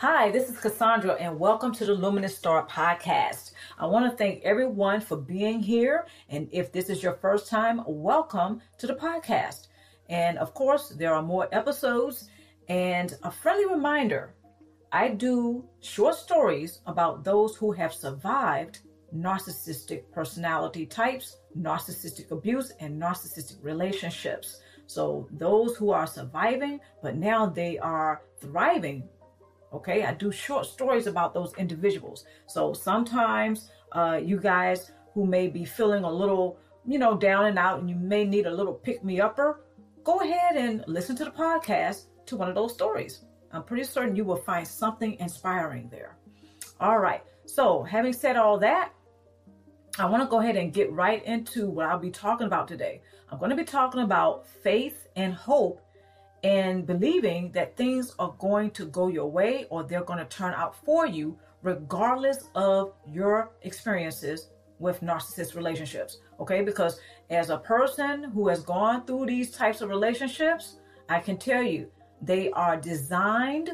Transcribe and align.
Hi, 0.00 0.30
this 0.30 0.50
is 0.50 0.58
Cassandra, 0.58 1.14
and 1.14 1.40
welcome 1.40 1.72
to 1.72 1.86
the 1.86 1.94
Luminous 1.94 2.36
Star 2.36 2.66
Podcast. 2.66 3.52
I 3.78 3.86
want 3.86 4.04
to 4.04 4.14
thank 4.14 4.42
everyone 4.42 5.00
for 5.00 5.16
being 5.16 5.58
here. 5.58 6.06
And 6.28 6.50
if 6.52 6.70
this 6.70 6.90
is 6.90 7.02
your 7.02 7.14
first 7.14 7.48
time, 7.48 7.80
welcome 7.86 8.60
to 8.76 8.86
the 8.86 8.92
podcast. 8.92 9.68
And 10.10 10.36
of 10.36 10.52
course, 10.52 10.90
there 10.90 11.14
are 11.14 11.22
more 11.22 11.48
episodes. 11.50 12.28
And 12.68 13.16
a 13.22 13.30
friendly 13.30 13.64
reminder 13.64 14.34
I 14.92 15.08
do 15.08 15.64
short 15.80 16.16
stories 16.16 16.82
about 16.84 17.24
those 17.24 17.56
who 17.56 17.72
have 17.72 17.94
survived 17.94 18.80
narcissistic 19.16 20.12
personality 20.12 20.84
types, 20.84 21.38
narcissistic 21.58 22.32
abuse, 22.32 22.70
and 22.80 23.00
narcissistic 23.00 23.64
relationships. 23.64 24.60
So, 24.86 25.26
those 25.32 25.74
who 25.76 25.90
are 25.90 26.06
surviving, 26.06 26.80
but 27.02 27.16
now 27.16 27.46
they 27.46 27.78
are 27.78 28.20
thriving 28.40 29.08
Okay, 29.76 30.04
I 30.04 30.14
do 30.14 30.32
short 30.32 30.64
stories 30.64 31.06
about 31.06 31.34
those 31.34 31.52
individuals. 31.58 32.24
So 32.46 32.72
sometimes 32.72 33.70
uh, 33.92 34.18
you 34.22 34.40
guys 34.40 34.90
who 35.12 35.26
may 35.26 35.48
be 35.48 35.66
feeling 35.66 36.04
a 36.04 36.10
little, 36.10 36.58
you 36.86 36.98
know, 36.98 37.14
down 37.14 37.44
and 37.44 37.58
out 37.58 37.80
and 37.80 37.90
you 37.90 37.96
may 37.96 38.24
need 38.24 38.46
a 38.46 38.50
little 38.50 38.72
pick 38.72 39.04
me 39.04 39.20
upper, 39.20 39.60
go 40.02 40.20
ahead 40.20 40.56
and 40.56 40.82
listen 40.86 41.14
to 41.16 41.26
the 41.26 41.30
podcast 41.30 42.06
to 42.24 42.36
one 42.36 42.48
of 42.48 42.54
those 42.54 42.72
stories. 42.72 43.26
I'm 43.52 43.64
pretty 43.64 43.84
certain 43.84 44.16
you 44.16 44.24
will 44.24 44.36
find 44.50 44.66
something 44.66 45.18
inspiring 45.20 45.90
there. 45.90 46.16
All 46.80 46.98
right. 46.98 47.22
So, 47.44 47.82
having 47.82 48.14
said 48.14 48.36
all 48.36 48.58
that, 48.60 48.92
I 49.98 50.06
want 50.06 50.22
to 50.22 50.28
go 50.28 50.40
ahead 50.40 50.56
and 50.56 50.72
get 50.72 50.90
right 50.90 51.22
into 51.26 51.68
what 51.68 51.84
I'll 51.84 51.98
be 51.98 52.10
talking 52.10 52.46
about 52.46 52.66
today. 52.66 53.02
I'm 53.30 53.38
going 53.38 53.50
to 53.50 53.56
be 53.56 53.64
talking 53.64 54.00
about 54.00 54.46
faith 54.48 55.06
and 55.16 55.34
hope 55.34 55.85
and 56.42 56.86
believing 56.86 57.50
that 57.52 57.76
things 57.76 58.14
are 58.18 58.34
going 58.38 58.70
to 58.72 58.86
go 58.86 59.08
your 59.08 59.30
way 59.30 59.66
or 59.70 59.82
they're 59.82 60.04
going 60.04 60.18
to 60.18 60.26
turn 60.26 60.54
out 60.54 60.76
for 60.84 61.06
you, 61.06 61.38
regardless 61.62 62.44
of 62.54 62.92
your 63.06 63.50
experiences 63.62 64.50
with 64.78 65.00
narcissist 65.00 65.56
relationships. 65.56 66.18
Okay, 66.38 66.62
because 66.62 67.00
as 67.30 67.50
a 67.50 67.58
person 67.58 68.24
who 68.24 68.48
has 68.48 68.62
gone 68.62 69.04
through 69.06 69.26
these 69.26 69.50
types 69.50 69.80
of 69.80 69.88
relationships, 69.88 70.76
I 71.08 71.20
can 71.20 71.38
tell 71.38 71.62
you 71.62 71.90
they 72.22 72.50
are 72.50 72.76
designed 72.76 73.70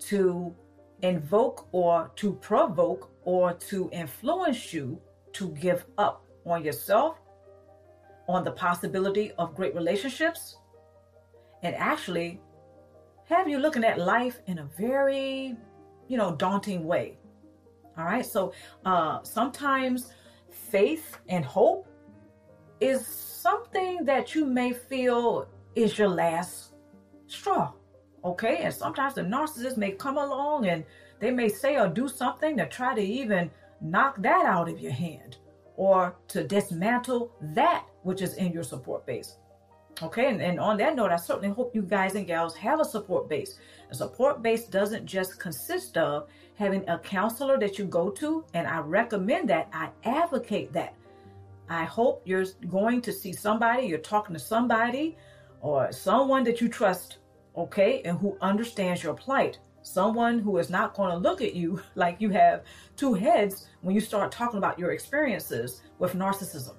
to 0.00 0.54
invoke 1.02 1.68
or 1.72 2.10
to 2.16 2.34
provoke 2.34 3.10
or 3.24 3.54
to 3.54 3.88
influence 3.92 4.72
you 4.72 5.00
to 5.34 5.50
give 5.50 5.84
up 5.98 6.24
on 6.46 6.64
yourself, 6.64 7.18
on 8.28 8.44
the 8.44 8.52
possibility 8.52 9.32
of 9.38 9.54
great 9.54 9.74
relationships, 9.74 10.56
and 11.64 11.74
actually 11.76 12.40
have 13.24 13.48
you 13.48 13.58
looking 13.58 13.84
at 13.84 13.98
life 13.98 14.40
in 14.46 14.58
a 14.58 14.68
very, 14.78 15.56
you 16.08 16.16
know, 16.18 16.36
daunting 16.36 16.84
way. 16.84 17.16
All 17.96 18.04
right. 18.04 18.24
So 18.24 18.52
uh, 18.84 19.22
sometimes 19.22 20.12
faith 20.50 21.18
and 21.28 21.44
hope 21.44 21.88
is 22.80 23.06
something 23.06 24.04
that 24.04 24.34
you 24.34 24.44
may 24.44 24.72
feel 24.72 25.48
is 25.74 25.98
your 25.98 26.08
last 26.08 26.74
straw. 27.26 27.72
Okay. 28.24 28.58
And 28.58 28.74
sometimes 28.74 29.14
the 29.14 29.22
narcissist 29.22 29.76
may 29.76 29.92
come 29.92 30.18
along 30.18 30.66
and 30.66 30.84
they 31.18 31.30
may 31.30 31.48
say 31.48 31.78
or 31.78 31.88
do 31.88 32.08
something 32.08 32.56
to 32.58 32.68
try 32.68 32.94
to 32.94 33.00
even 33.00 33.50
knock 33.80 34.20
that 34.22 34.44
out 34.44 34.68
of 34.68 34.80
your 34.80 34.92
hand 34.92 35.38
or 35.76 36.16
to 36.28 36.46
dismantle 36.46 37.32
that 37.40 37.86
which 38.02 38.20
is 38.20 38.34
in 38.34 38.52
your 38.52 38.62
support 38.62 39.06
base. 39.06 39.36
Okay, 40.02 40.28
and, 40.28 40.42
and 40.42 40.58
on 40.58 40.76
that 40.78 40.96
note, 40.96 41.12
I 41.12 41.16
certainly 41.16 41.54
hope 41.54 41.74
you 41.74 41.82
guys 41.82 42.16
and 42.16 42.26
gals 42.26 42.56
have 42.56 42.80
a 42.80 42.84
support 42.84 43.28
base. 43.28 43.58
A 43.90 43.94
support 43.94 44.42
base 44.42 44.64
doesn't 44.64 45.06
just 45.06 45.38
consist 45.38 45.96
of 45.96 46.28
having 46.56 46.88
a 46.88 46.98
counselor 46.98 47.58
that 47.58 47.78
you 47.78 47.84
go 47.84 48.10
to, 48.10 48.44
and 48.54 48.66
I 48.66 48.78
recommend 48.80 49.48
that. 49.50 49.68
I 49.72 49.90
advocate 50.04 50.72
that. 50.72 50.94
I 51.68 51.84
hope 51.84 52.22
you're 52.24 52.44
going 52.68 53.00
to 53.02 53.12
see 53.12 53.32
somebody, 53.32 53.86
you're 53.86 53.98
talking 53.98 54.34
to 54.34 54.40
somebody, 54.40 55.16
or 55.60 55.92
someone 55.92 56.44
that 56.44 56.60
you 56.60 56.68
trust, 56.68 57.18
okay, 57.56 58.02
and 58.04 58.18
who 58.18 58.36
understands 58.40 59.02
your 59.02 59.14
plight. 59.14 59.58
Someone 59.82 60.38
who 60.38 60.58
is 60.58 60.70
not 60.70 60.94
going 60.94 61.10
to 61.10 61.16
look 61.16 61.40
at 61.40 61.54
you 61.54 61.80
like 61.94 62.20
you 62.20 62.30
have 62.30 62.64
two 62.96 63.14
heads 63.14 63.68
when 63.82 63.94
you 63.94 64.00
start 64.00 64.32
talking 64.32 64.58
about 64.58 64.78
your 64.78 64.90
experiences 64.90 65.82
with 65.98 66.14
narcissism. 66.14 66.74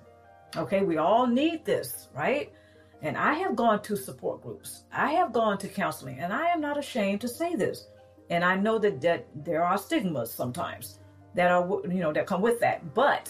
Okay, 0.58 0.84
we 0.84 0.98
all 0.98 1.28
need 1.28 1.66
this, 1.66 2.09
right? 2.14 2.52
And 3.01 3.17
I 3.17 3.33
have 3.33 3.56
gone 3.56 3.81
to 3.83 3.95
support 3.95 4.41
groups. 4.41 4.83
I 4.91 5.11
have 5.13 5.33
gone 5.33 5.57
to 5.59 5.67
counseling, 5.67 6.19
and 6.19 6.33
I 6.33 6.47
am 6.47 6.61
not 6.61 6.78
ashamed 6.78 7.22
to 7.22 7.28
say 7.28 7.56
this. 7.56 7.88
And 8.29 8.44
I 8.44 8.56
know 8.56 8.79
that, 8.79 9.01
that 9.01 9.28
there 9.35 9.63
are 9.63 9.78
stigmas 9.78 10.31
sometimes 10.31 11.00
that 11.35 11.51
are 11.51 11.67
you 11.83 12.00
know 12.00 12.13
that 12.13 12.25
come 12.25 12.41
with 12.41 12.59
that. 12.61 12.94
But 12.94 13.29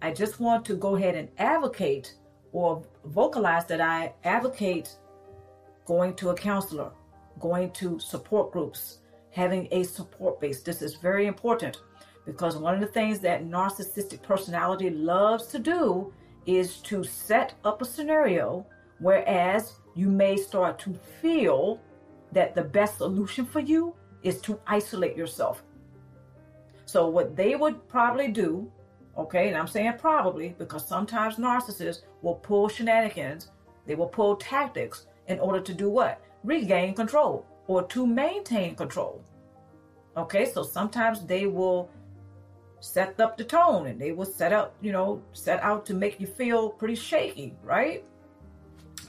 I 0.00 0.12
just 0.12 0.40
want 0.40 0.64
to 0.66 0.74
go 0.74 0.96
ahead 0.96 1.14
and 1.14 1.28
advocate 1.38 2.14
or 2.52 2.82
vocalize 3.04 3.66
that 3.66 3.80
I 3.80 4.14
advocate 4.24 4.96
going 5.84 6.14
to 6.14 6.30
a 6.30 6.34
counselor, 6.34 6.90
going 7.38 7.70
to 7.72 7.98
support 7.98 8.52
groups, 8.52 8.98
having 9.30 9.68
a 9.70 9.82
support 9.82 10.40
base. 10.40 10.62
This 10.62 10.82
is 10.82 10.94
very 10.96 11.26
important 11.26 11.82
because 12.24 12.56
one 12.56 12.74
of 12.74 12.80
the 12.80 12.86
things 12.86 13.20
that 13.20 13.44
narcissistic 13.44 14.22
personality 14.22 14.90
loves 14.90 15.46
to 15.48 15.58
do 15.58 16.12
is 16.46 16.78
to 16.78 17.04
set 17.04 17.54
up 17.64 17.82
a 17.82 17.84
scenario 17.84 18.66
Whereas 19.00 19.72
you 19.94 20.08
may 20.08 20.36
start 20.36 20.78
to 20.80 20.94
feel 21.20 21.80
that 22.32 22.54
the 22.54 22.62
best 22.62 22.98
solution 22.98 23.44
for 23.44 23.60
you 23.60 23.94
is 24.22 24.40
to 24.42 24.60
isolate 24.66 25.16
yourself. 25.16 25.62
So, 26.84 27.08
what 27.08 27.36
they 27.36 27.56
would 27.56 27.88
probably 27.88 28.28
do, 28.28 28.70
okay, 29.16 29.48
and 29.48 29.56
I'm 29.56 29.66
saying 29.66 29.94
probably 29.98 30.54
because 30.58 30.86
sometimes 30.86 31.36
narcissists 31.36 32.02
will 32.22 32.34
pull 32.34 32.68
shenanigans, 32.68 33.48
they 33.86 33.94
will 33.94 34.08
pull 34.08 34.36
tactics 34.36 35.06
in 35.28 35.40
order 35.40 35.60
to 35.60 35.74
do 35.74 35.88
what? 35.88 36.20
Regain 36.44 36.94
control 36.94 37.46
or 37.66 37.84
to 37.84 38.06
maintain 38.06 38.74
control. 38.74 39.24
Okay, 40.16 40.44
so 40.44 40.62
sometimes 40.62 41.24
they 41.24 41.46
will 41.46 41.88
set 42.80 43.20
up 43.20 43.36
the 43.36 43.44
tone 43.44 43.86
and 43.86 44.00
they 44.00 44.12
will 44.12 44.26
set 44.26 44.52
up, 44.52 44.74
you 44.80 44.92
know, 44.92 45.22
set 45.32 45.62
out 45.62 45.86
to 45.86 45.94
make 45.94 46.18
you 46.18 46.26
feel 46.26 46.70
pretty 46.70 46.94
shaky, 46.94 47.54
right? 47.62 48.04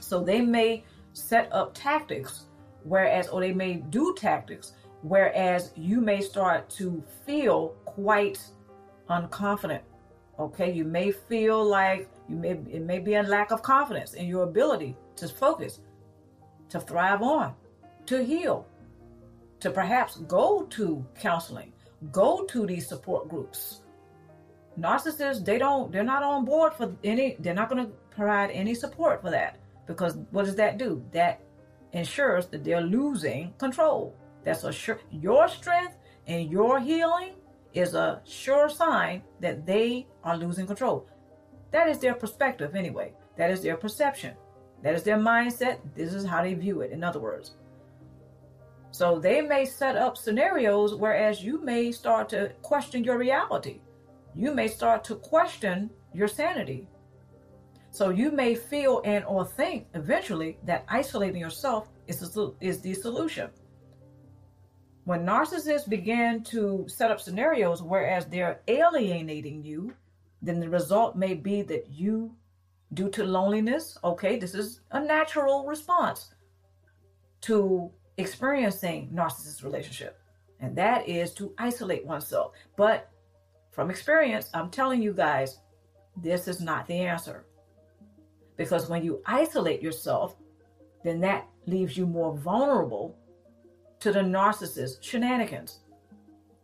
So 0.02 0.22
they 0.22 0.40
may 0.40 0.84
set 1.12 1.52
up 1.52 1.74
tactics, 1.74 2.46
whereas, 2.84 3.28
or 3.28 3.40
they 3.40 3.52
may 3.52 3.74
do 3.74 4.14
tactics, 4.18 4.72
whereas 5.02 5.72
you 5.76 6.00
may 6.00 6.20
start 6.20 6.68
to 6.70 7.02
feel 7.24 7.68
quite 7.84 8.40
unconfident. 9.08 9.82
Okay, 10.38 10.72
you 10.72 10.84
may 10.84 11.12
feel 11.12 11.62
like 11.64 12.08
you 12.28 12.36
may 12.36 12.50
it 12.50 12.82
may 12.82 12.98
be 12.98 13.14
a 13.14 13.22
lack 13.22 13.52
of 13.52 13.62
confidence 13.62 14.14
in 14.14 14.26
your 14.26 14.44
ability 14.44 14.96
to 15.16 15.28
focus, 15.28 15.80
to 16.70 16.80
thrive 16.80 17.22
on, 17.22 17.54
to 18.06 18.24
heal, 18.24 18.66
to 19.60 19.70
perhaps 19.70 20.16
go 20.26 20.62
to 20.70 21.06
counseling, 21.20 21.72
go 22.10 22.44
to 22.46 22.66
these 22.66 22.88
support 22.88 23.28
groups. 23.28 23.82
Narcissists, 24.78 25.44
they 25.44 25.58
don't, 25.58 25.92
they're 25.92 26.02
not 26.02 26.22
on 26.22 26.44
board 26.44 26.72
for 26.74 26.94
any, 27.04 27.36
they're 27.40 27.54
not 27.54 27.68
going 27.68 27.84
to 27.84 27.92
provide 28.10 28.50
any 28.50 28.74
support 28.74 29.20
for 29.20 29.30
that. 29.30 29.58
Because 29.86 30.16
what 30.30 30.44
does 30.44 30.56
that 30.56 30.78
do? 30.78 31.04
That 31.12 31.40
ensures 31.92 32.46
that 32.46 32.64
they're 32.64 32.80
losing 32.80 33.52
control. 33.58 34.16
That's 34.44 34.64
a 34.64 34.72
sure 34.72 35.00
your 35.10 35.48
strength 35.48 35.96
and 36.26 36.50
your 36.50 36.80
healing 36.80 37.34
is 37.74 37.94
a 37.94 38.20
sure 38.24 38.68
sign 38.68 39.22
that 39.40 39.66
they 39.66 40.06
are 40.24 40.36
losing 40.36 40.66
control. 40.66 41.08
That 41.70 41.88
is 41.88 41.98
their 41.98 42.14
perspective 42.14 42.74
anyway. 42.74 43.14
That 43.36 43.50
is 43.50 43.62
their 43.62 43.76
perception. 43.76 44.34
That 44.82 44.94
is 44.94 45.02
their 45.02 45.16
mindset. 45.16 45.78
This 45.94 46.12
is 46.12 46.26
how 46.26 46.42
they 46.42 46.54
view 46.54 46.80
it, 46.82 46.90
in 46.90 47.02
other 47.02 47.20
words. 47.20 47.52
So 48.90 49.18
they 49.18 49.40
may 49.40 49.64
set 49.64 49.96
up 49.96 50.18
scenarios 50.18 50.94
whereas 50.94 51.42
you 51.42 51.62
may 51.62 51.92
start 51.92 52.28
to 52.30 52.52
question 52.60 53.02
your 53.04 53.16
reality. 53.16 53.80
You 54.34 54.54
may 54.54 54.68
start 54.68 55.02
to 55.04 55.16
question 55.16 55.90
your 56.12 56.28
sanity. 56.28 56.88
So 57.92 58.08
you 58.08 58.30
may 58.30 58.54
feel 58.54 59.02
and 59.04 59.22
or 59.26 59.44
think 59.44 59.86
eventually 59.92 60.58
that 60.64 60.86
isolating 60.88 61.42
yourself 61.42 61.90
is 62.06 62.20
the, 62.20 62.54
is 62.58 62.80
the 62.80 62.94
solution. 62.94 63.50
When 65.04 65.26
narcissists 65.26 65.86
begin 65.86 66.42
to 66.44 66.86
set 66.88 67.10
up 67.10 67.20
scenarios 67.20 67.82
whereas 67.82 68.24
they're 68.24 68.60
alienating 68.66 69.62
you, 69.62 69.92
then 70.40 70.58
the 70.58 70.70
result 70.70 71.16
may 71.16 71.34
be 71.34 71.60
that 71.62 71.90
you, 71.90 72.34
due 72.94 73.10
to 73.10 73.24
loneliness, 73.24 73.98
okay, 74.02 74.38
this 74.38 74.54
is 74.54 74.80
a 74.92 75.00
natural 75.00 75.66
response 75.66 76.32
to 77.42 77.90
experiencing 78.16 79.10
narcissist 79.12 79.62
relationship, 79.64 80.18
and 80.60 80.74
that 80.76 81.06
is 81.06 81.34
to 81.34 81.52
isolate 81.58 82.06
oneself. 82.06 82.52
But 82.74 83.10
from 83.70 83.90
experience, 83.90 84.48
I'm 84.54 84.70
telling 84.70 85.02
you 85.02 85.12
guys, 85.12 85.58
this 86.16 86.48
is 86.48 86.60
not 86.62 86.86
the 86.86 86.94
answer. 86.94 87.44
Because 88.62 88.88
when 88.88 89.02
you 89.02 89.20
isolate 89.26 89.82
yourself, 89.82 90.36
then 91.02 91.18
that 91.18 91.48
leaves 91.66 91.96
you 91.96 92.06
more 92.06 92.38
vulnerable 92.38 93.18
to 93.98 94.12
the 94.12 94.20
narcissist 94.20 95.02
shenanigans. 95.02 95.80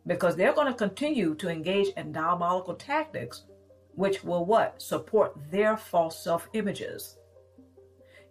Because 0.07 0.37
they're 0.37 0.53
going 0.53 0.71
to 0.71 0.85
continue 0.85 1.35
to 1.35 1.49
engage 1.49 1.89
in 1.97 2.13
diabolical 2.13 2.75
tactics 2.75 3.43
which 3.95 4.23
will 4.23 4.45
what? 4.45 4.81
Support 4.81 5.37
their 5.51 5.75
false 5.75 6.23
self 6.23 6.47
images 6.53 7.17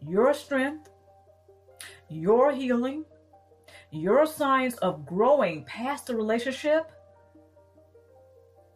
your 0.00 0.32
strength 0.32 0.88
your 2.08 2.52
healing 2.52 3.04
your 3.90 4.24
signs 4.24 4.76
of 4.76 5.04
growing 5.04 5.64
past 5.64 6.06
the 6.06 6.14
relationship 6.14 6.90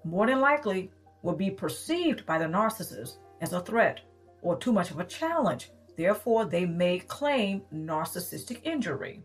more 0.05 0.27
than 0.27 0.41
likely 0.41 0.91
will 1.23 1.37
be 1.37 1.50
perceived 1.50 2.27
by 2.27 2.38
the 2.38 2.45
narcissist 2.45 3.19
as 3.41 3.53
a 3.53 3.61
threat 3.61 4.00
or 4.43 4.56
too 4.56 4.73
much 4.73 4.91
of 4.91 5.00
a 5.00 5.05
challenge. 5.05 5.71
Therefore, 5.97 6.44
they 6.44 6.67
may 6.67 6.99
claim 6.99 7.62
narcissistic 7.73 8.61
injury. 8.65 9.23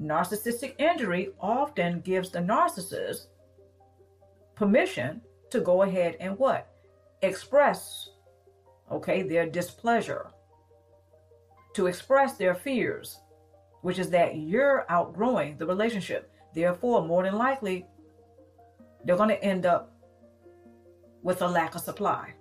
Narcissistic 0.00 0.74
injury 0.78 1.30
often 1.40 2.00
gives 2.00 2.30
the 2.30 2.38
narcissist 2.38 3.26
permission 4.54 5.20
to 5.50 5.60
go 5.60 5.82
ahead 5.82 6.16
and 6.20 6.38
what? 6.38 6.68
Express, 7.22 8.10
okay, 8.90 9.22
their 9.22 9.46
displeasure, 9.46 10.30
to 11.74 11.86
express 11.86 12.36
their 12.36 12.54
fears, 12.54 13.20
which 13.82 13.98
is 13.98 14.10
that 14.10 14.36
you're 14.36 14.84
outgrowing 14.88 15.56
the 15.56 15.66
relationship. 15.66 16.30
Therefore, 16.54 17.04
more 17.04 17.22
than 17.22 17.36
likely, 17.36 17.86
they're 19.04 19.16
going 19.16 19.30
to 19.30 19.42
end 19.42 19.66
up 19.66 19.92
with 21.22 21.42
a 21.42 21.48
lack 21.48 21.74
of 21.74 21.80
supply. 21.80 22.34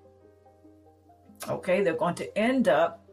Okay, 1.49 1.83
they're 1.83 1.93
going 1.95 2.15
to 2.15 2.37
end 2.37 2.67
up 2.67 3.05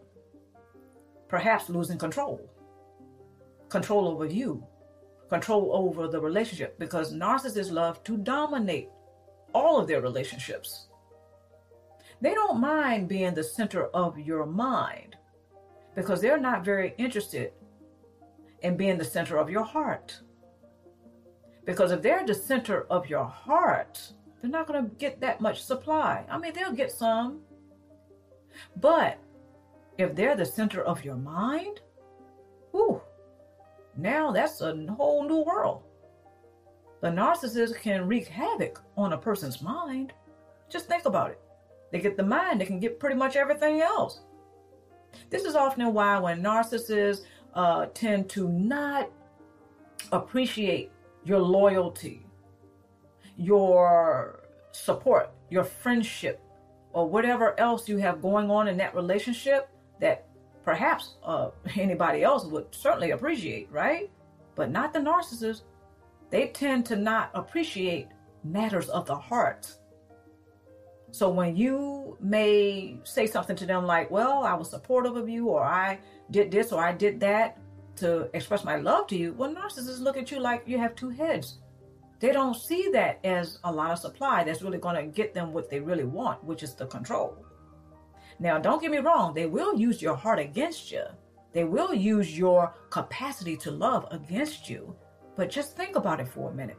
perhaps 1.28 1.68
losing 1.68 1.98
control. 1.98 2.40
Control 3.68 4.08
over 4.08 4.26
you, 4.26 4.64
control 5.28 5.70
over 5.72 6.08
the 6.08 6.20
relationship, 6.20 6.78
because 6.78 7.12
narcissists 7.12 7.70
love 7.70 8.02
to 8.04 8.16
dominate 8.16 8.88
all 9.54 9.78
of 9.78 9.86
their 9.86 10.00
relationships. 10.00 10.88
They 12.20 12.34
don't 12.34 12.60
mind 12.60 13.08
being 13.08 13.34
the 13.34 13.44
center 13.44 13.86
of 13.86 14.18
your 14.18 14.44
mind 14.46 15.16
because 15.94 16.20
they're 16.20 16.38
not 16.38 16.64
very 16.64 16.94
interested 16.98 17.52
in 18.62 18.76
being 18.76 18.98
the 18.98 19.04
center 19.04 19.38
of 19.38 19.50
your 19.50 19.64
heart. 19.64 20.20
Because 21.64 21.92
if 21.92 22.02
they're 22.02 22.26
the 22.26 22.34
center 22.34 22.86
of 22.90 23.08
your 23.08 23.24
heart, 23.24 24.12
they're 24.40 24.50
not 24.50 24.66
going 24.66 24.82
to 24.82 24.94
get 24.96 25.20
that 25.20 25.40
much 25.40 25.62
supply. 25.62 26.24
I 26.28 26.38
mean, 26.38 26.52
they'll 26.54 26.72
get 26.72 26.90
some. 26.90 27.40
But 28.76 29.18
if 29.98 30.14
they're 30.14 30.36
the 30.36 30.46
center 30.46 30.82
of 30.82 31.04
your 31.04 31.16
mind, 31.16 31.80
whew, 32.70 33.00
now 33.96 34.30
that's 34.30 34.60
a 34.60 34.86
whole 34.96 35.28
new 35.28 35.42
world. 35.42 35.82
The 37.00 37.08
narcissist 37.08 37.80
can 37.80 38.06
wreak 38.06 38.28
havoc 38.28 38.80
on 38.96 39.12
a 39.12 39.18
person's 39.18 39.62
mind. 39.62 40.12
Just 40.68 40.86
think 40.86 41.04
about 41.04 41.30
it. 41.30 41.40
They 41.90 42.00
get 42.00 42.16
the 42.16 42.24
mind, 42.24 42.60
they 42.60 42.66
can 42.66 42.80
get 42.80 43.00
pretty 43.00 43.16
much 43.16 43.36
everything 43.36 43.80
else. 43.80 44.20
This 45.30 45.44
is 45.44 45.54
often 45.54 45.92
why 45.94 46.18
when 46.18 46.42
narcissists 46.42 47.22
uh, 47.54 47.86
tend 47.94 48.28
to 48.30 48.48
not 48.48 49.10
appreciate 50.12 50.92
your 51.24 51.38
loyalty, 51.38 52.26
your 53.36 54.40
support, 54.72 55.30
your 55.50 55.64
friendship, 55.64 56.40
or 56.92 57.08
whatever 57.08 57.58
else 57.58 57.88
you 57.88 57.98
have 57.98 58.22
going 58.22 58.50
on 58.50 58.68
in 58.68 58.76
that 58.78 58.94
relationship 58.94 59.68
that 60.00 60.26
perhaps 60.64 61.14
uh, 61.24 61.50
anybody 61.76 62.22
else 62.22 62.44
would 62.44 62.74
certainly 62.74 63.12
appreciate, 63.12 63.70
right? 63.70 64.10
But 64.54 64.70
not 64.70 64.92
the 64.92 65.00
narcissist. 65.00 65.62
They 66.30 66.48
tend 66.48 66.84
to 66.86 66.96
not 66.96 67.30
appreciate 67.34 68.08
matters 68.44 68.88
of 68.88 69.06
the 69.06 69.16
heart. 69.16 69.74
So 71.10 71.30
when 71.30 71.56
you 71.56 72.18
may 72.20 72.98
say 73.04 73.26
something 73.26 73.56
to 73.56 73.66
them 73.66 73.86
like, 73.86 74.10
well, 74.10 74.44
I 74.44 74.54
was 74.54 74.70
supportive 74.70 75.16
of 75.16 75.28
you, 75.28 75.48
or 75.48 75.64
I 75.64 75.98
did 76.30 76.50
this, 76.50 76.70
or 76.70 76.84
I 76.84 76.92
did 76.92 77.18
that, 77.20 77.58
to 77.96 78.28
express 78.34 78.62
my 78.62 78.76
love 78.76 79.06
to 79.08 79.16
you, 79.16 79.32
well, 79.32 79.52
narcissists 79.52 80.00
look 80.00 80.16
at 80.16 80.30
you 80.30 80.38
like 80.38 80.62
you 80.66 80.78
have 80.78 80.94
two 80.94 81.08
heads. 81.08 81.58
They 82.20 82.32
don't 82.32 82.56
see 82.56 82.90
that 82.92 83.20
as 83.24 83.58
a 83.64 83.72
lot 83.72 83.92
of 83.92 83.98
supply 83.98 84.42
that's 84.42 84.62
really 84.62 84.78
going 84.78 84.96
to 84.96 85.12
get 85.12 85.34
them 85.34 85.52
what 85.52 85.70
they 85.70 85.80
really 85.80 86.04
want, 86.04 86.42
which 86.42 86.62
is 86.62 86.74
the 86.74 86.86
control. 86.86 87.36
Now, 88.40 88.58
don't 88.58 88.80
get 88.80 88.90
me 88.90 88.98
wrong, 88.98 89.34
they 89.34 89.46
will 89.46 89.78
use 89.78 90.02
your 90.02 90.14
heart 90.14 90.38
against 90.38 90.90
you. 90.90 91.04
They 91.52 91.64
will 91.64 91.94
use 91.94 92.36
your 92.36 92.74
capacity 92.90 93.56
to 93.58 93.70
love 93.70 94.06
against 94.10 94.68
you. 94.68 94.94
But 95.36 95.50
just 95.50 95.76
think 95.76 95.96
about 95.96 96.20
it 96.20 96.28
for 96.28 96.50
a 96.50 96.54
minute. 96.54 96.78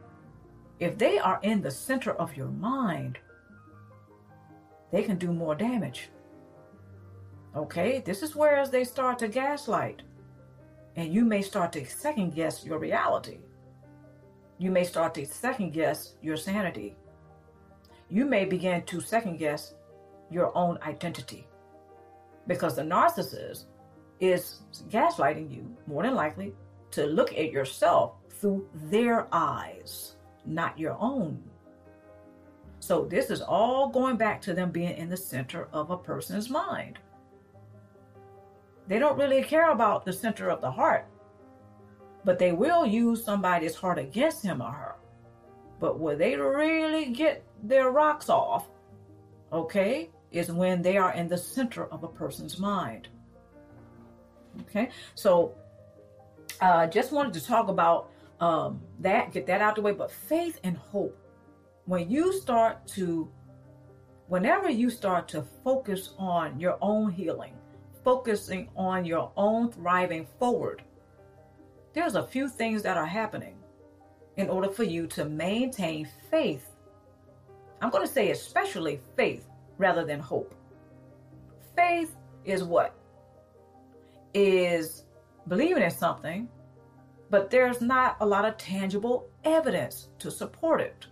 If 0.78 0.96
they 0.96 1.18
are 1.18 1.40
in 1.42 1.60
the 1.60 1.70
center 1.70 2.12
of 2.12 2.36
your 2.36 2.48
mind, 2.48 3.18
they 4.90 5.02
can 5.02 5.16
do 5.16 5.32
more 5.32 5.54
damage. 5.54 6.10
Okay, 7.56 8.00
this 8.04 8.22
is 8.22 8.36
where 8.36 8.56
as 8.56 8.70
they 8.70 8.84
start 8.84 9.18
to 9.18 9.28
gaslight 9.28 10.02
and 10.96 11.12
you 11.12 11.24
may 11.24 11.42
start 11.42 11.72
to 11.72 11.84
second 11.86 12.34
guess 12.34 12.64
your 12.64 12.78
reality. 12.78 13.38
You 14.60 14.70
may 14.70 14.84
start 14.84 15.14
to 15.14 15.24
second 15.24 15.72
guess 15.72 16.16
your 16.20 16.36
sanity. 16.36 16.94
You 18.10 18.26
may 18.26 18.44
begin 18.44 18.82
to 18.82 19.00
second 19.00 19.38
guess 19.38 19.72
your 20.30 20.54
own 20.54 20.78
identity 20.82 21.48
because 22.46 22.76
the 22.76 22.82
narcissist 22.82 23.64
is 24.20 24.60
gaslighting 24.90 25.50
you 25.50 25.74
more 25.86 26.02
than 26.02 26.14
likely 26.14 26.52
to 26.90 27.06
look 27.06 27.32
at 27.32 27.50
yourself 27.50 28.16
through 28.28 28.68
their 28.90 29.28
eyes, 29.32 30.16
not 30.44 30.78
your 30.78 30.98
own. 31.00 31.42
So, 32.80 33.06
this 33.06 33.30
is 33.30 33.40
all 33.40 33.88
going 33.88 34.16
back 34.16 34.42
to 34.42 34.52
them 34.52 34.70
being 34.70 34.94
in 34.94 35.08
the 35.08 35.16
center 35.16 35.68
of 35.72 35.90
a 35.90 35.96
person's 35.96 36.50
mind. 36.50 36.98
They 38.88 38.98
don't 38.98 39.18
really 39.18 39.42
care 39.42 39.70
about 39.70 40.04
the 40.04 40.12
center 40.12 40.50
of 40.50 40.60
the 40.60 40.70
heart, 40.70 41.06
but 42.24 42.38
they 42.38 42.52
will 42.52 42.86
use 42.86 43.24
somebody's 43.24 43.74
heart 43.74 43.98
against 43.98 44.42
him 44.42 44.60
or 44.60 44.70
her. 44.70 44.94
But 45.78 45.98
where 45.98 46.16
they 46.16 46.36
really 46.36 47.06
get 47.06 47.44
their 47.62 47.90
rocks 47.90 48.28
off, 48.28 48.68
okay, 49.52 50.10
is 50.30 50.52
when 50.52 50.82
they 50.82 50.96
are 50.96 51.12
in 51.12 51.28
the 51.28 51.38
center 51.38 51.86
of 51.86 52.04
a 52.04 52.08
person's 52.08 52.58
mind. 52.58 53.08
Okay, 54.62 54.90
so 55.14 55.54
uh, 56.60 56.86
just 56.86 57.12
wanted 57.12 57.32
to 57.34 57.44
talk 57.44 57.68
about 57.68 58.10
um, 58.40 58.80
that, 59.00 59.32
get 59.32 59.46
that 59.46 59.60
out 59.60 59.76
the 59.76 59.82
way. 59.82 59.92
But 59.92 60.10
faith 60.10 60.60
and 60.64 60.76
hope, 60.76 61.16
when 61.86 62.10
you 62.10 62.32
start 62.32 62.86
to, 62.88 63.30
whenever 64.28 64.70
you 64.70 64.90
start 64.90 65.28
to 65.28 65.42
focus 65.64 66.10
on 66.18 66.58
your 66.60 66.76
own 66.80 67.10
healing, 67.10 67.54
focusing 68.04 68.68
on 68.76 69.04
your 69.04 69.32
own 69.36 69.70
thriving 69.72 70.26
forward, 70.38 70.82
there's 71.92 72.14
a 72.14 72.26
few 72.26 72.48
things 72.48 72.82
that 72.82 72.96
are 72.96 73.06
happening 73.06 73.56
in 74.36 74.48
order 74.48 74.68
for 74.68 74.84
you 74.84 75.06
to 75.08 75.24
maintain 75.24 76.08
faith. 76.30 76.70
I'm 77.80 77.90
going 77.90 78.06
to 78.06 78.12
say, 78.12 78.30
especially 78.30 79.00
faith 79.16 79.46
rather 79.78 80.04
than 80.04 80.20
hope. 80.20 80.54
Faith 81.76 82.14
is 82.44 82.62
what? 82.62 82.94
Is 84.34 85.04
believing 85.48 85.82
in 85.82 85.90
something, 85.90 86.48
but 87.30 87.50
there's 87.50 87.80
not 87.80 88.16
a 88.20 88.26
lot 88.26 88.44
of 88.44 88.56
tangible 88.56 89.28
evidence 89.44 90.08
to 90.18 90.30
support 90.30 90.80
it. 90.80 91.06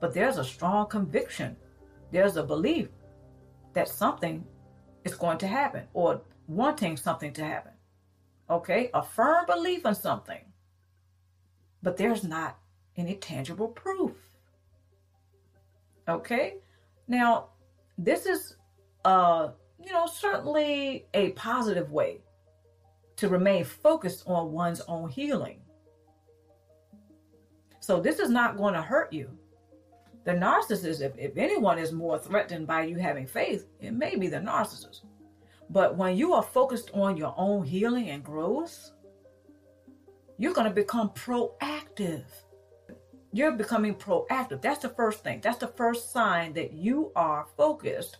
But 0.00 0.12
there's 0.12 0.38
a 0.38 0.44
strong 0.44 0.88
conviction, 0.88 1.56
there's 2.10 2.36
a 2.36 2.42
belief 2.42 2.88
that 3.72 3.88
something 3.88 4.44
is 5.04 5.14
going 5.14 5.38
to 5.38 5.46
happen 5.46 5.84
or 5.94 6.22
wanting 6.46 6.96
something 6.96 7.32
to 7.34 7.44
happen. 7.44 7.73
Okay, 8.50 8.90
a 8.92 9.02
firm 9.02 9.46
belief 9.46 9.86
in 9.86 9.94
something, 9.94 10.40
but 11.82 11.96
there's 11.96 12.24
not 12.24 12.58
any 12.96 13.14
tangible 13.14 13.68
proof. 13.68 14.12
Okay, 16.08 16.56
now 17.08 17.48
this 17.96 18.26
is, 18.26 18.56
uh, 19.04 19.48
you 19.82 19.92
know, 19.92 20.06
certainly 20.06 21.06
a 21.14 21.30
positive 21.30 21.90
way 21.90 22.20
to 23.16 23.28
remain 23.28 23.64
focused 23.64 24.24
on 24.26 24.52
one's 24.52 24.82
own 24.82 25.08
healing. 25.08 25.60
So 27.80 28.00
this 28.00 28.18
is 28.18 28.28
not 28.28 28.56
going 28.56 28.74
to 28.74 28.82
hurt 28.82 29.12
you. 29.12 29.30
The 30.24 30.32
narcissist, 30.32 31.00
if, 31.00 31.12
if 31.18 31.36
anyone 31.36 31.78
is 31.78 31.92
more 31.92 32.18
threatened 32.18 32.66
by 32.66 32.84
you 32.84 32.96
having 32.96 33.26
faith, 33.26 33.66
it 33.80 33.92
may 33.92 34.16
be 34.16 34.26
the 34.26 34.38
narcissist. 34.38 35.02
But 35.70 35.96
when 35.96 36.16
you 36.16 36.32
are 36.34 36.42
focused 36.42 36.90
on 36.94 37.16
your 37.16 37.34
own 37.36 37.64
healing 37.64 38.10
and 38.10 38.22
growth, 38.22 38.90
you're 40.38 40.52
going 40.52 40.68
to 40.68 40.74
become 40.74 41.10
proactive. 41.10 42.24
You're 43.32 43.52
becoming 43.52 43.94
proactive. 43.94 44.60
That's 44.62 44.80
the 44.80 44.88
first 44.88 45.24
thing. 45.24 45.40
That's 45.40 45.58
the 45.58 45.68
first 45.68 46.12
sign 46.12 46.52
that 46.54 46.72
you 46.72 47.12
are 47.16 47.46
focused 47.56 48.18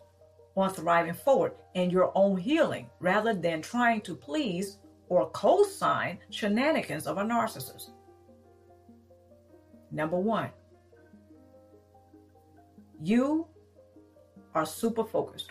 on 0.56 0.72
thriving 0.72 1.14
forward 1.14 1.52
in 1.74 1.90
your 1.90 2.12
own 2.14 2.36
healing 2.36 2.88
rather 3.00 3.34
than 3.34 3.62
trying 3.62 4.00
to 4.02 4.14
please 4.14 4.78
or 5.08 5.30
co 5.30 5.64
sign 5.64 6.18
shenanigans 6.30 7.06
of 7.06 7.18
a 7.18 7.22
narcissist. 7.22 7.90
Number 9.90 10.18
one, 10.18 10.50
you 13.00 13.46
are 14.54 14.66
super 14.66 15.04
focused. 15.04 15.50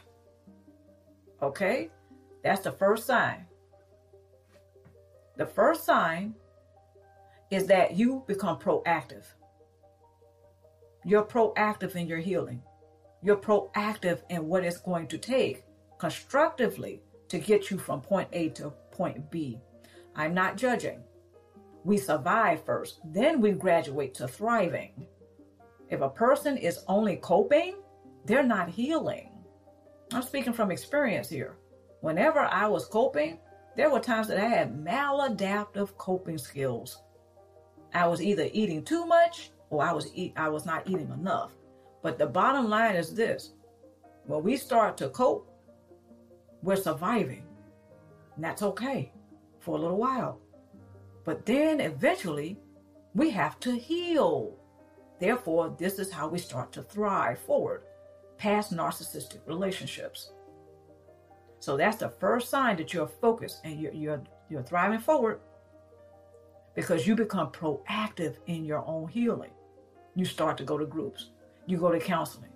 Okay? 1.43 1.89
That's 2.43 2.61
the 2.61 2.71
first 2.71 3.05
sign. 3.05 3.45
The 5.37 5.45
first 5.45 5.85
sign 5.85 6.35
is 7.51 7.67
that 7.67 7.95
you 7.95 8.23
become 8.27 8.57
proactive. 8.59 9.25
You're 11.05 11.25
proactive 11.25 11.95
in 11.95 12.07
your 12.07 12.19
healing. 12.19 12.61
You're 13.21 13.37
proactive 13.37 14.21
in 14.29 14.47
what 14.47 14.63
it's 14.63 14.77
going 14.77 15.07
to 15.07 15.17
take 15.17 15.63
constructively 15.97 17.01
to 17.27 17.39
get 17.39 17.69
you 17.69 17.77
from 17.77 18.01
point 18.01 18.29
A 18.33 18.49
to 18.49 18.71
point 18.91 19.29
B. 19.31 19.59
I'm 20.15 20.33
not 20.33 20.57
judging. 20.57 21.03
We 21.83 21.97
survive 21.97 22.63
first, 22.63 22.99
then 23.03 23.41
we 23.41 23.51
graduate 23.51 24.13
to 24.15 24.27
thriving. 24.27 25.07
If 25.89 25.99
a 26.01 26.09
person 26.09 26.57
is 26.57 26.79
only 26.87 27.17
coping, 27.17 27.75
they're 28.25 28.43
not 28.43 28.69
healing. 28.69 29.32
I'm 30.13 30.21
speaking 30.21 30.53
from 30.53 30.69
experience 30.69 31.27
here. 31.27 31.55
Whenever 32.01 32.39
I 32.39 32.67
was 32.67 32.85
coping, 32.85 33.39
there 33.75 33.89
were 33.89 33.99
times 33.99 34.27
that 34.27 34.37
I 34.37 34.45
had 34.45 34.77
maladaptive 34.77 35.97
coping 35.97 36.37
skills. 36.37 37.01
I 37.95 38.05
was 38.05 38.21
either 38.21 38.47
eating 38.53 38.83
too 38.83 39.07
much 39.07 39.51
or 39.71 39.83
I 39.83 39.91
was 39.91 40.11
eat 40.13 40.33
I 40.35 40.49
was 40.49 40.65
not 40.65 40.87
eating 40.87 41.09
enough. 41.09 41.51
But 42.03 42.19
the 42.19 42.27
bottom 42.27 42.69
line 42.69 42.95
is 42.95 43.15
this. 43.15 43.53
When 44.25 44.43
we 44.43 44.55
start 44.55 44.97
to 44.97 45.09
cope, 45.09 45.49
we're 46.61 46.75
surviving. 46.75 47.43
And 48.35 48.43
that's 48.43 48.61
okay 48.61 49.11
for 49.59 49.77
a 49.77 49.81
little 49.81 49.97
while. 49.97 50.39
But 51.23 51.45
then 51.45 51.79
eventually 51.79 52.59
we 53.15 53.31
have 53.31 53.59
to 53.61 53.75
heal. 53.75 54.55
Therefore, 55.19 55.75
this 55.79 55.97
is 55.97 56.11
how 56.11 56.27
we 56.27 56.37
start 56.37 56.71
to 56.73 56.83
thrive 56.83 57.39
forward 57.39 57.83
past 58.43 58.75
narcissistic 58.75 59.39
relationships. 59.45 60.33
So 61.61 61.77
that's 61.77 61.95
the 61.95 62.09
first 62.09 62.49
sign 62.49 62.75
that 62.75 62.93
you're 62.93 63.07
focused 63.07 63.61
and 63.63 63.79
you're, 63.79 63.93
you're, 63.93 64.21
you're 64.49 64.63
thriving 64.63 64.99
forward 64.99 65.39
because 66.75 67.07
you 67.07 67.15
become 67.15 67.53
proactive 67.53 68.35
in 68.47 68.65
your 68.65 68.85
own 68.85 69.07
healing. 69.07 69.51
You 70.13 70.25
start 70.25 70.57
to 70.57 70.65
go 70.65 70.77
to 70.77 70.85
groups, 70.85 71.29
you 71.67 71.77
go 71.77 71.89
to 71.89 71.99
counseling, 72.01 72.51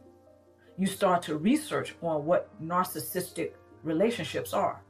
you 0.77 0.87
start 0.87 1.21
to 1.23 1.37
research 1.37 1.95
on 2.01 2.25
what 2.25 2.49
narcissistic 2.61 3.51
relationships 3.81 4.51
are, 4.53 4.83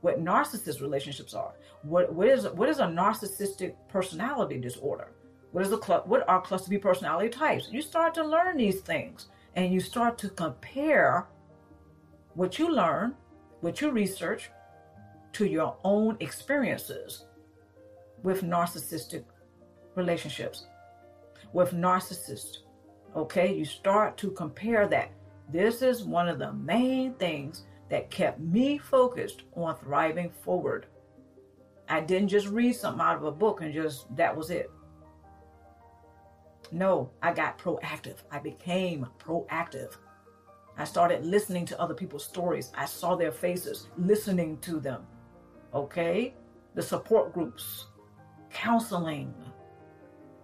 what 0.00 0.24
narcissist 0.24 0.80
relationships 0.80 1.34
are, 1.34 1.52
what, 1.82 2.10
what 2.10 2.26
is 2.26 2.48
what 2.48 2.70
is 2.70 2.78
a 2.78 2.86
narcissistic 2.86 3.74
personality 3.90 4.58
disorder, 4.58 5.08
what 5.52 5.62
is 5.62 5.68
the 5.68 5.76
what 6.06 6.26
are 6.26 6.40
cluster 6.40 6.70
B 6.70 6.78
personality 6.78 7.28
types. 7.28 7.68
You 7.70 7.82
start 7.82 8.14
to 8.14 8.24
learn 8.24 8.56
these 8.56 8.80
things, 8.80 9.26
and 9.58 9.74
you 9.74 9.80
start 9.80 10.16
to 10.16 10.28
compare 10.28 11.26
what 12.34 12.60
you 12.60 12.72
learn, 12.72 13.16
what 13.60 13.80
you 13.80 13.90
research, 13.90 14.50
to 15.32 15.46
your 15.46 15.76
own 15.82 16.16
experiences 16.20 17.24
with 18.22 18.42
narcissistic 18.42 19.24
relationships, 19.96 20.68
with 21.52 21.72
narcissists. 21.72 22.58
Okay, 23.16 23.52
you 23.52 23.64
start 23.64 24.16
to 24.18 24.30
compare 24.30 24.86
that. 24.86 25.10
This 25.48 25.82
is 25.82 26.04
one 26.04 26.28
of 26.28 26.38
the 26.38 26.52
main 26.52 27.14
things 27.14 27.64
that 27.90 28.12
kept 28.12 28.38
me 28.38 28.78
focused 28.78 29.42
on 29.56 29.76
thriving 29.78 30.30
forward. 30.44 30.86
I 31.88 32.00
didn't 32.00 32.28
just 32.28 32.46
read 32.46 32.76
something 32.76 33.04
out 33.04 33.16
of 33.16 33.24
a 33.24 33.32
book 33.32 33.60
and 33.60 33.74
just 33.74 34.14
that 34.14 34.36
was 34.36 34.50
it. 34.50 34.70
No, 36.70 37.10
I 37.22 37.32
got 37.32 37.58
proactive. 37.58 38.16
I 38.30 38.38
became 38.38 39.06
proactive. 39.18 39.96
I 40.76 40.84
started 40.84 41.24
listening 41.24 41.64
to 41.66 41.80
other 41.80 41.94
people's 41.94 42.24
stories. 42.24 42.70
I 42.76 42.84
saw 42.84 43.16
their 43.16 43.32
faces, 43.32 43.88
listening 43.96 44.58
to 44.58 44.78
them. 44.78 45.06
Okay? 45.74 46.34
The 46.74 46.82
support 46.82 47.32
groups, 47.32 47.86
counseling. 48.50 49.34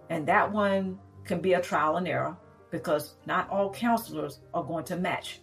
And 0.09 0.27
that 0.27 0.51
one 0.51 0.99
can 1.23 1.39
be 1.39 1.53
a 1.53 1.61
trial 1.61 1.97
and 1.97 2.07
error 2.07 2.35
because 2.71 3.15
not 3.25 3.49
all 3.49 3.71
counselors 3.71 4.39
are 4.53 4.63
going 4.63 4.85
to 4.85 4.97
match. 4.97 5.39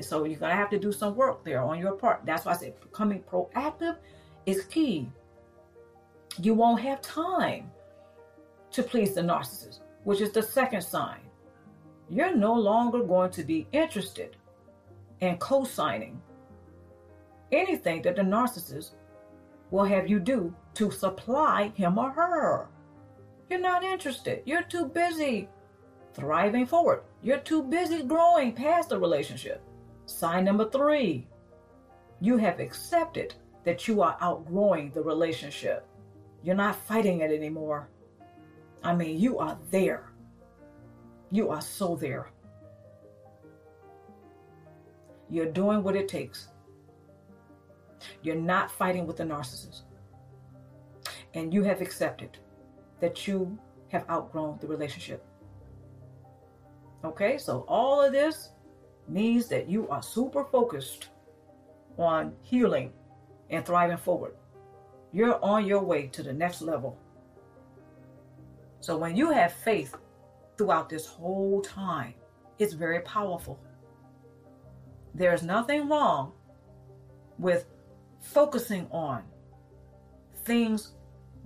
So 0.00 0.24
you're 0.24 0.38
going 0.38 0.50
to 0.50 0.56
have 0.56 0.70
to 0.70 0.78
do 0.78 0.92
some 0.92 1.16
work 1.16 1.44
there 1.44 1.62
on 1.62 1.78
your 1.78 1.92
part. 1.92 2.26
That's 2.26 2.44
why 2.44 2.52
I 2.52 2.56
say 2.56 2.74
becoming 2.80 3.22
proactive 3.22 3.96
is 4.44 4.64
key. 4.64 5.10
You 6.38 6.52
won't 6.52 6.82
have 6.82 7.00
time 7.00 7.70
to 8.76 8.82
please 8.82 9.14
the 9.14 9.22
narcissist, 9.22 9.80
which 10.04 10.20
is 10.20 10.32
the 10.32 10.42
second 10.42 10.82
sign. 10.82 11.20
You're 12.10 12.36
no 12.36 12.54
longer 12.54 13.02
going 13.02 13.30
to 13.30 13.42
be 13.42 13.66
interested 13.72 14.36
in 15.20 15.38
co 15.38 15.64
signing 15.64 16.20
anything 17.50 18.02
that 18.02 18.16
the 18.16 18.22
narcissist 18.22 18.90
will 19.70 19.84
have 19.84 20.08
you 20.08 20.20
do 20.20 20.54
to 20.74 20.90
supply 20.90 21.72
him 21.74 21.98
or 21.98 22.10
her. 22.10 22.68
You're 23.48 23.60
not 23.60 23.82
interested. 23.82 24.42
You're 24.44 24.62
too 24.62 24.86
busy 24.86 25.48
thriving 26.12 26.66
forward. 26.66 27.02
You're 27.22 27.38
too 27.38 27.62
busy 27.62 28.02
growing 28.02 28.52
past 28.52 28.90
the 28.90 28.98
relationship. 28.98 29.62
Sign 30.04 30.44
number 30.44 30.68
three 30.68 31.26
you 32.20 32.36
have 32.38 32.60
accepted 32.60 33.34
that 33.64 33.88
you 33.88 34.02
are 34.02 34.16
outgrowing 34.20 34.90
the 34.90 35.02
relationship. 35.02 35.86
You're 36.42 36.54
not 36.54 36.76
fighting 36.76 37.20
it 37.20 37.30
anymore. 37.30 37.88
I 38.86 38.94
mean, 38.94 39.18
you 39.18 39.40
are 39.40 39.58
there. 39.72 40.12
You 41.32 41.50
are 41.50 41.60
so 41.60 41.96
there. 41.96 42.30
You're 45.28 45.50
doing 45.50 45.82
what 45.82 45.96
it 45.96 46.06
takes. 46.06 46.50
You're 48.22 48.36
not 48.36 48.70
fighting 48.70 49.04
with 49.04 49.16
the 49.16 49.24
narcissist 49.24 49.82
and 51.34 51.52
you 51.52 51.64
have 51.64 51.80
accepted 51.80 52.38
that 53.00 53.26
you 53.26 53.58
have 53.88 54.08
outgrown 54.08 54.58
the 54.60 54.68
relationship. 54.68 55.26
Okay, 57.04 57.38
so 57.38 57.64
all 57.66 58.00
of 58.00 58.12
this 58.12 58.50
means 59.08 59.48
that 59.48 59.68
you 59.68 59.88
are 59.88 60.02
super 60.02 60.44
focused 60.44 61.08
on 61.98 62.36
healing 62.40 62.92
and 63.50 63.66
thriving 63.66 63.96
forward. 63.96 64.34
You're 65.12 65.44
on 65.44 65.66
your 65.66 65.82
way 65.82 66.06
to 66.06 66.22
the 66.22 66.32
next 66.32 66.62
level. 66.62 66.96
So 68.80 68.96
when 68.96 69.16
you 69.16 69.30
have 69.30 69.52
faith 69.52 69.94
throughout 70.56 70.88
this 70.88 71.06
whole 71.06 71.60
time, 71.62 72.14
it's 72.58 72.72
very 72.72 73.00
powerful. 73.00 73.58
There's 75.14 75.42
nothing 75.42 75.88
wrong 75.88 76.32
with 77.38 77.66
focusing 78.20 78.86
on 78.90 79.22
things 80.44 80.92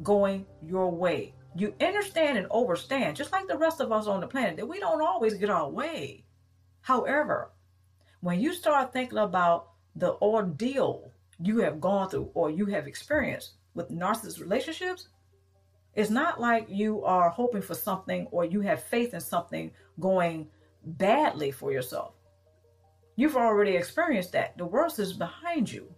going 0.03 0.47
your 0.63 0.91
way. 0.91 1.35
You 1.57 1.75
understand 1.81 2.39
and 2.39 2.47
overstand, 2.51 3.17
just 3.17 3.33
like 3.33 3.49
the 3.49 3.59
rest 3.59 3.81
of 3.81 3.91
us 3.91 4.07
on 4.07 4.21
the 4.21 4.27
planet, 4.27 4.57
that 4.57 4.69
we 4.69 4.79
don't 4.79 5.03
always 5.03 5.35
get 5.35 5.51
our 5.51 5.69
way. 5.69 6.25
However, 6.81 7.51
when 8.21 8.41
you 8.41 8.53
start 8.53 8.93
thinking 8.93 9.19
about 9.19 9.71
the 9.97 10.15
ordeal 10.23 11.13
you 11.43 11.61
have 11.61 11.81
gone 11.81 12.09
through 12.09 12.31
or 12.35 12.51
you 12.51 12.67
have 12.67 12.87
experienced 12.87 13.53
with 13.75 13.91
narcissist 13.91 14.41
relationships, 14.41 15.09
it's 15.95 16.11
not 16.11 16.41
like 16.41 16.67
you 16.69 17.05
are 17.05 17.31
hoping 17.31 17.63
for 17.63 17.75
something 17.75 18.27
or 18.31 18.45
you 18.45 18.61
have 18.61 18.83
faith 18.83 19.15
in 19.15 19.21
something 19.21 19.71
going 19.99 20.49
badly 20.85 21.51
for 21.51 21.73
yourself. 21.73 22.15
You've 23.17 23.37
already 23.37 23.73
experienced 23.73 24.33
that. 24.33 24.57
The 24.57 24.65
worst 24.65 24.99
is 24.99 25.13
behind 25.13 25.71
you. 25.71 25.93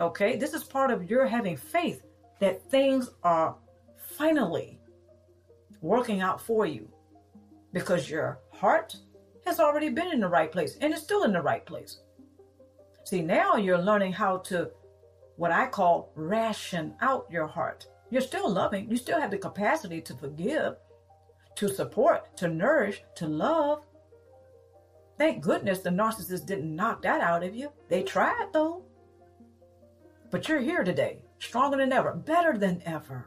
Okay? 0.00 0.36
This 0.36 0.54
is 0.54 0.64
part 0.64 0.90
of 0.90 1.10
your 1.10 1.26
having 1.26 1.56
faith 1.56 2.02
that 2.38 2.70
things 2.70 3.10
are 3.22 3.56
finally 3.96 4.78
working 5.80 6.20
out 6.20 6.40
for 6.40 6.64
you 6.64 6.88
because 7.72 8.08
your 8.08 8.38
heart 8.52 8.96
has 9.44 9.58
already 9.58 9.88
been 9.88 10.12
in 10.12 10.20
the 10.20 10.28
right 10.28 10.50
place 10.50 10.76
and 10.80 10.94
is 10.94 11.02
still 11.02 11.24
in 11.24 11.32
the 11.32 11.42
right 11.42 11.66
place. 11.66 12.00
See, 13.04 13.20
now 13.20 13.56
you're 13.56 13.78
learning 13.78 14.12
how 14.12 14.38
to, 14.38 14.70
what 15.36 15.50
I 15.50 15.66
call, 15.66 16.12
ration 16.14 16.94
out 17.00 17.26
your 17.30 17.46
heart. 17.46 17.86
You're 18.12 18.20
still 18.20 18.50
loving, 18.50 18.90
you 18.90 18.98
still 18.98 19.18
have 19.18 19.30
the 19.30 19.38
capacity 19.38 20.02
to 20.02 20.12
forgive, 20.12 20.74
to 21.54 21.66
support, 21.66 22.36
to 22.36 22.46
nourish, 22.46 23.02
to 23.14 23.26
love. 23.26 23.86
Thank 25.16 25.42
goodness 25.42 25.78
the 25.78 25.88
narcissist 25.88 26.44
didn't 26.44 26.76
knock 26.76 27.00
that 27.02 27.22
out 27.22 27.42
of 27.42 27.56
you. 27.56 27.72
They 27.88 28.02
tried 28.02 28.48
though. 28.52 28.82
But 30.30 30.46
you're 30.46 30.60
here 30.60 30.84
today 30.84 31.22
stronger 31.38 31.78
than 31.78 31.90
ever, 31.90 32.12
better 32.12 32.58
than 32.58 32.82
ever, 32.84 33.24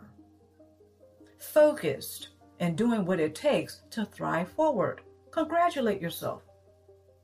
focused 1.40 2.30
and 2.60 2.78
doing 2.78 3.06
what 3.06 3.20
it 3.20 3.34
takes 3.34 3.82
to 3.90 4.06
thrive 4.06 4.50
forward. 4.52 5.02
Congratulate 5.32 6.00
yourself. 6.00 6.44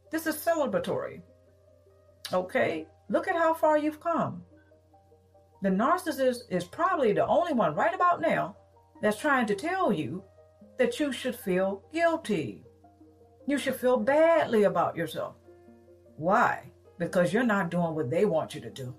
This 0.09 0.25
is 0.25 0.35
celebratory. 0.35 1.21
Okay? 2.33 2.87
Look 3.07 3.27
at 3.27 3.35
how 3.35 3.53
far 3.53 3.77
you've 3.77 3.99
come. 3.99 4.43
The 5.61 5.69
narcissist 5.69 6.41
is 6.49 6.63
probably 6.63 7.13
the 7.13 7.27
only 7.27 7.53
one 7.53 7.75
right 7.75 7.93
about 7.93 8.21
now 8.21 8.55
that's 9.01 9.19
trying 9.19 9.45
to 9.47 9.55
tell 9.55 9.93
you 9.93 10.23
that 10.77 10.99
you 10.99 11.11
should 11.11 11.35
feel 11.35 11.83
guilty. 11.93 12.63
You 13.47 13.57
should 13.57 13.75
feel 13.75 13.97
badly 13.97 14.63
about 14.63 14.95
yourself. 14.95 15.35
Why? 16.17 16.71
Because 16.97 17.33
you're 17.33 17.43
not 17.43 17.69
doing 17.69 17.95
what 17.95 18.09
they 18.09 18.25
want 18.25 18.55
you 18.55 18.61
to 18.61 18.69
do. 18.69 18.95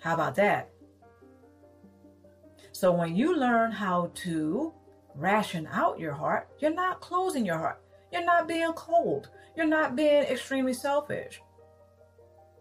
How 0.00 0.14
about 0.14 0.34
that? 0.36 0.70
So 2.72 2.92
when 2.92 3.14
you 3.14 3.36
learn 3.36 3.70
how 3.70 4.10
to 4.14 4.72
ration 5.14 5.68
out 5.70 5.98
your 5.98 6.12
heart, 6.12 6.48
you're 6.58 6.74
not 6.74 7.00
closing 7.00 7.44
your 7.46 7.58
heart. 7.58 7.82
You're 8.10 8.24
not 8.24 8.48
being 8.48 8.72
cold. 8.72 9.28
You're 9.56 9.66
not 9.66 9.96
being 9.96 10.24
extremely 10.24 10.74
selfish. 10.74 11.42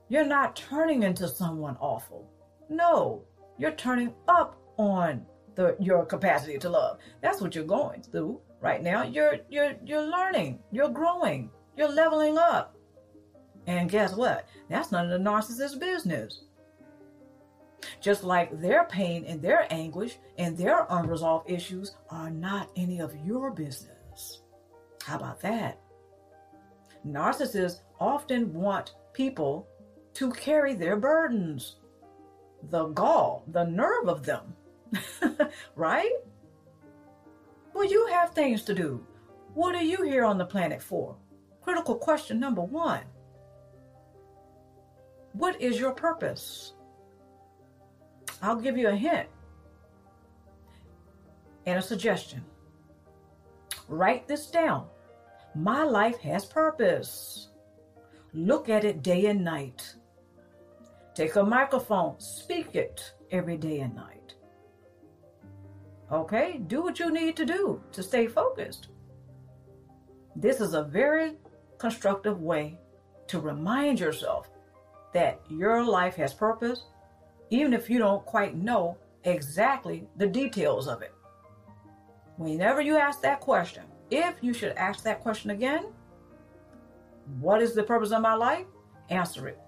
You're 0.10 0.25
not 0.25 0.55
turning 0.55 1.03
into 1.03 1.27
someone 1.27 1.77
awful. 1.79 2.30
No, 2.72 3.25
you're 3.58 3.74
turning 3.74 4.13
up 4.30 4.58
on 4.78 5.25
the 5.56 5.75
your 5.78 6.06
capacity 6.06 6.58
to 6.58 6.70
love. 6.70 7.00
That's 7.22 7.42
what 7.42 7.54
you're 7.54 7.66
going 7.66 8.01
through 8.01 8.40
right 8.62 8.82
now. 8.82 9.04
You're 9.04 9.40
you're 9.50 9.74
you're 9.86 10.10
learning. 10.10 10.60
You're 10.72 10.88
growing. 10.88 11.51
You're 11.75 11.92
leveling 11.92 12.38
up. 12.38 12.78
And 13.68 13.92
guess 13.92 14.16
what? 14.16 14.48
That's 14.70 14.90
none 14.90 15.12
of 15.12 15.12
the 15.12 15.30
narcissist's 15.30 15.75
business. 15.75 16.44
Just 18.00 18.24
like 18.24 18.62
their 18.62 18.86
pain 18.86 19.25
and 19.25 19.42
their 19.42 19.68
anguish 19.70 20.18
and 20.38 20.58
their 20.58 20.88
unresolved 20.90 21.51
issues 21.51 21.96
are 22.10 22.30
not 22.30 22.70
any 22.78 23.01
of 23.01 23.13
your 23.25 23.51
business. 23.51 24.44
How 25.04 25.18
about 25.18 25.42
that? 25.42 25.78
Narcissists 27.06 27.82
often 28.00 28.54
want 28.54 28.96
people 29.12 29.68
to 30.13 30.32
carry 30.32 30.74
their 30.74 30.96
burdens. 30.96 31.75
The 32.70 32.86
gall, 32.88 33.44
the 33.48 33.63
nerve 33.63 34.08
of 34.08 34.25
them, 34.25 34.56
right? 35.75 36.12
Well, 37.74 37.86
you 37.86 38.08
have 38.08 38.34
things 38.34 38.63
to 38.63 38.74
do. 38.74 39.06
What 39.53 39.75
are 39.75 39.84
you 39.84 40.03
here 40.03 40.24
on 40.24 40.38
the 40.38 40.46
planet 40.46 40.82
for? 40.82 41.15
Critical 41.62 41.96
question 41.96 42.39
number 42.39 42.62
one 42.62 43.03
What 45.34 45.62
is 45.62 45.80
your 45.80 45.91
purpose? 45.91 46.74
I'll 48.41 48.56
give 48.56 48.77
you 48.77 48.88
a 48.88 48.96
hint 48.96 49.27
and 51.65 51.77
a 51.77 51.82
suggestion. 51.82 52.44
Write 53.88 54.27
this 54.27 54.48
down. 54.48 54.88
My 55.53 55.84
life 55.84 56.18
has 56.20 56.46
purpose. 56.46 57.50
Look 58.34 58.70
at 58.70 58.86
it 58.86 59.03
day 59.03 59.25
and 59.25 59.44
night. 59.44 59.96
Take 61.13 61.36
a 61.36 61.44
microphone, 61.44 62.20
speak 62.20 62.75
it 62.75 63.13
every 63.32 63.58
day 63.58 63.82
and 63.82 63.94
night. 63.96 64.36
Okay, 66.12 66.62
do 66.68 66.82
what 66.82 67.00
you 67.00 67.12
need 67.12 67.36
to 67.38 67.46
do 67.46 67.82
to 67.91 68.03
stay 68.03 68.27
focused. 68.27 68.88
This 70.36 70.62
is 70.62 70.74
a 70.74 70.84
very 70.84 71.34
constructive 71.77 72.41
way 72.41 72.77
to 73.27 73.39
remind 73.39 74.00
yourself 74.00 74.50
that 75.13 75.41
your 75.50 75.84
life 75.84 76.15
has 76.15 76.34
purpose 76.34 76.84
even 77.50 77.74
if 77.74 77.89
you 77.89 78.00
don't 78.00 78.25
quite 78.25 78.56
know 78.56 78.98
exactly 79.25 80.08
the 80.15 80.27
details 80.27 80.88
of 80.88 81.01
it. 81.01 81.13
Whenever 82.38 82.82
you 82.82 82.98
ask 82.98 83.22
that 83.22 83.41
question, 83.41 83.84
if 84.10 84.36
you 84.41 84.53
should 84.53 84.72
ask 84.74 85.03
that 85.03 85.22
question 85.22 85.51
again, 85.51 85.88
what 87.39 87.62
is 87.62 87.75
the 87.75 87.84
purpose 87.84 88.12
of 88.12 88.22
my 88.22 88.34
life? 88.34 88.65
Answer 89.10 89.50
it 89.50 89.60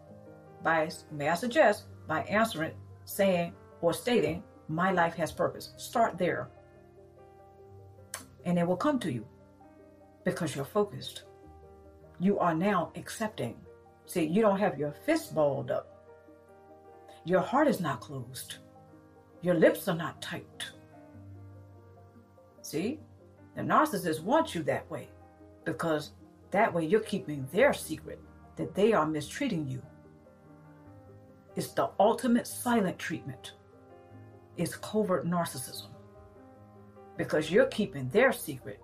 by, 0.63 0.89
may 1.11 1.29
I 1.29 1.35
suggest, 1.35 1.83
by 2.07 2.21
answering 2.23 2.73
saying 3.05 3.53
or 3.81 3.93
stating, 3.93 4.43
my 4.67 4.91
life 4.91 5.15
has 5.15 5.31
purpose. 5.31 5.73
Start 5.77 6.17
there. 6.17 6.49
And 8.45 8.57
it 8.57 8.65
will 8.65 8.77
come 8.77 8.99
to 8.99 9.11
you 9.11 9.25
because 10.23 10.55
you're 10.55 10.65
focused. 10.65 11.23
You 12.19 12.39
are 12.39 12.55
now 12.55 12.91
accepting. 12.95 13.55
See, 14.05 14.23
you 14.25 14.41
don't 14.41 14.59
have 14.59 14.79
your 14.79 14.91
fist 15.05 15.35
balled 15.35 15.71
up. 15.71 15.89
Your 17.25 17.41
heart 17.41 17.67
is 17.67 17.79
not 17.79 18.01
closed. 18.01 18.55
Your 19.41 19.55
lips 19.55 19.87
are 19.87 19.95
not 19.95 20.21
tight. 20.21 20.63
See? 22.61 22.99
The 23.55 23.61
narcissist 23.61 24.21
wants 24.23 24.55
you 24.55 24.63
that 24.63 24.89
way 24.89 25.09
because 25.65 26.11
that 26.51 26.73
way 26.73 26.85
you're 26.85 27.01
keeping 27.01 27.47
their 27.51 27.73
secret 27.73 28.19
that 28.55 28.73
they 28.73 28.93
are 28.93 29.05
mistreating 29.05 29.67
you. 29.67 29.81
It's 31.55 31.71
the 31.71 31.89
ultimate 31.99 32.47
silent 32.47 32.97
treatment. 32.97 33.53
It's 34.57 34.75
covert 34.75 35.25
narcissism 35.25 35.87
because 37.17 37.51
you're 37.51 37.67
keeping 37.67 38.09
their 38.09 38.31
secret 38.31 38.81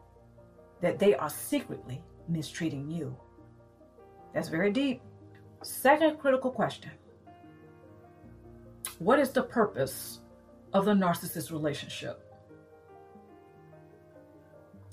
that 0.82 1.00
they 1.00 1.16
are 1.16 1.30
secretly 1.30 2.04
mistreating 2.28 2.90
you. 2.90 3.16
That's 4.34 4.50
very 4.50 4.72
deep. 4.72 5.02
Second 5.64 6.20
critical 6.20 6.52
question 6.52 6.92
what 9.00 9.20
is 9.20 9.32
the 9.32 9.44
purpose 9.44 10.20
of 10.74 10.86
the 10.86 10.94
narcissist 10.94 11.52
relationship? 11.52 12.22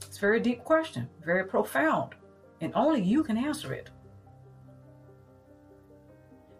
It's 0.02 0.16
a 0.16 0.20
very 0.20 0.40
deep 0.40 0.62
question, 0.64 1.08
very 1.24 1.44
profound, 1.44 2.14
and 2.60 2.72
only 2.74 3.02
you 3.02 3.24
can 3.24 3.36
answer 3.36 3.72
it. 3.74 3.90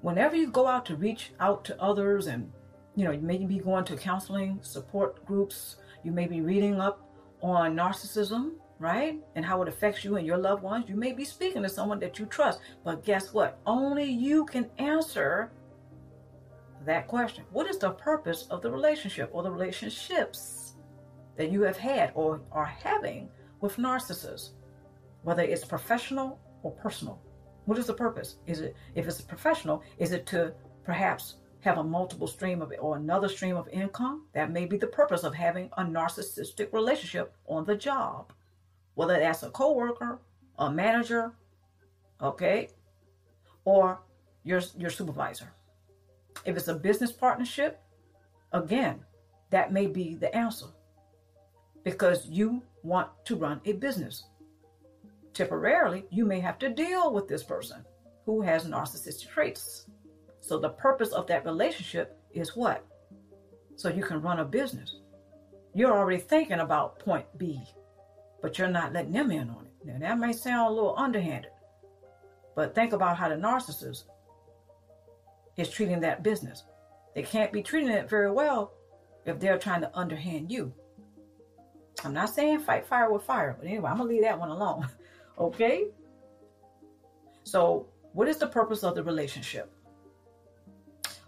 Whenever 0.07 0.37
you 0.37 0.47
go 0.53 0.69
out 0.69 0.87
to 0.87 0.95
reach 0.95 1.33
out 1.41 1.65
to 1.65 1.83
others 1.83 2.29
and 2.29 2.49
you 2.95 3.05
know, 3.05 3.11
you 3.11 3.23
may 3.23 3.39
be 3.39 3.59
going 3.59 3.85
to 3.87 3.97
counseling 3.97 4.57
support 4.63 5.27
groups, 5.27 5.79
you 6.05 6.13
may 6.13 6.29
be 6.29 6.41
reading 6.41 6.81
up 6.81 7.11
on 7.43 7.75
narcissism, 7.75 8.53
right? 8.79 9.19
And 9.35 9.45
how 9.45 9.63
it 9.63 9.69
affects 9.69 10.05
you 10.05 10.15
and 10.15 10.25
your 10.25 10.37
loved 10.39 10.63
ones. 10.63 10.89
You 10.89 10.95
may 10.95 11.13
be 11.13 11.25
speaking 11.25 11.61
to 11.65 11.69
someone 11.69 11.99
that 11.99 12.21
you 12.21 12.27
trust, 12.27 12.61
but 12.85 13.05
guess 13.05 13.33
what? 13.33 13.59
Only 13.67 14.05
you 14.05 14.47
can 14.47 14.71
answer 14.79 15.51
that 16.85 17.09
question. 17.09 17.43
What 17.51 17.69
is 17.69 17.79
the 17.79 17.91
purpose 17.91 18.47
of 18.49 18.63
the 18.63 18.71
relationship 18.71 19.31
or 19.33 19.43
the 19.43 19.51
relationships 19.51 20.75
that 21.37 21.51
you 21.51 21.63
have 21.63 21.79
had 21.79 22.13
or 22.15 22.43
are 22.53 22.65
having 22.65 23.29
with 23.61 23.77
narcissists? 23.77 24.51
Whether 25.23 25.43
it's 25.43 25.65
professional 25.65 26.39
or 26.63 26.71
personal. 26.71 27.21
What 27.67 27.79
is 27.79 27.87
the 27.87 27.95
purpose? 27.95 28.37
Is 28.47 28.61
it 28.61 28.77
if 28.95 29.07
it's 29.07 29.21
a 29.21 29.25
professional, 29.25 29.83
is 29.99 30.13
it 30.13 30.25
to 30.27 30.55
perhaps 30.85 31.35
have 31.61 31.79
a 31.79 31.85
multiple 31.85 32.29
stream 32.29 32.63
of 32.63 32.73
or 32.81 32.97
another 32.97 33.29
stream 33.29 33.57
of 33.57 33.69
income? 33.69 34.27
That 34.33 34.53
may 34.53 34.67
be 34.67 34.77
the 34.77 34.87
purpose 34.87 35.25
of 35.25 35.35
having 35.35 35.69
a 35.77 35.85
narcissistic 35.85 36.73
relationship 36.73 37.35
on 37.47 37.65
the 37.65 37.77
job. 37.77 38.33
Whether 38.95 39.19
that's 39.19 39.43
a 39.43 39.51
coworker, 39.51 40.21
a 40.59 40.71
manager, 40.71 41.33
okay, 42.23 42.71
or 43.65 44.01
your 44.45 44.63
your 44.79 44.91
supervisor. 44.91 45.53
If 46.45 46.57
it's 46.57 46.69
a 46.69 46.75
business 46.75 47.11
partnership, 47.11 47.83
again, 48.53 49.05
that 49.51 49.73
may 49.73 49.89
be 49.89 50.15
the 50.15 50.35
answer 50.35 50.67
because 51.83 52.27
you 52.27 52.63
want 52.85 53.09
to 53.25 53.35
run 53.35 53.61
a 53.65 53.73
business. 53.73 54.25
Temporarily, 55.37 56.07
you 56.09 56.25
may 56.25 56.41
have 56.41 56.59
to 56.61 56.71
deal 56.71 57.13
with 57.13 57.29
this 57.29 57.43
person 57.43 57.85
who 58.25 58.41
has 58.41 58.65
narcissistic 58.65 59.29
traits. 59.29 59.85
So, 60.41 60.59
the 60.59 60.71
purpose 60.71 61.13
of 61.13 61.27
that 61.27 61.45
relationship 61.45 62.19
is 62.33 62.57
what? 62.57 62.83
So 63.75 63.91
you 63.91 64.03
can 64.03 64.23
run 64.23 64.41
a 64.41 64.47
business. 64.47 64.97
You're 65.75 65.93
already 65.93 66.23
thinking 66.23 66.61
about 66.61 67.01
point 67.01 67.27
B, 67.37 67.63
but 68.41 68.57
you're 68.57 68.69
not 68.69 68.95
letting 68.95 69.13
them 69.13 69.31
in 69.31 69.51
on 69.51 69.67
it. 69.67 69.73
Now, 69.85 69.99
that 69.99 70.19
may 70.19 70.33
sound 70.33 70.71
a 70.71 70.75
little 70.75 70.97
underhanded, 70.97 71.51
but 72.55 72.75
think 72.75 72.95
about 72.95 73.19
how 73.19 73.29
the 73.29 73.35
narcissist 73.35 74.05
is 75.59 75.69
treating 75.69 76.01
that 76.01 76.23
business. 76.23 76.65
They 77.15 77.23
can't 77.23 77.53
be 77.53 77.63
treating 77.63 77.91
it 77.91 78.09
very 78.09 78.33
well 78.33 78.73
if 79.27 79.39
they're 79.39 79.59
trying 79.59 79.83
to 79.83 79.95
underhand 79.95 80.51
you. 80.51 80.73
I'm 82.03 82.15
not 82.15 82.31
saying 82.31 82.61
fight 82.61 82.87
fire 82.87 83.13
with 83.13 83.25
fire, 83.25 83.55
but 83.59 83.69
anyway, 83.69 83.91
I'm 83.91 83.99
gonna 83.99 84.09
leave 84.09 84.23
that 84.23 84.39
one 84.39 84.49
alone. 84.49 84.89
okay? 85.39 85.89
So, 87.45 87.87
what 88.13 88.29
is 88.29 88.39
the 88.39 88.47
purpose 88.47 88.83
of 88.83 88.95
the 88.95 89.03
relationship? 89.03 89.73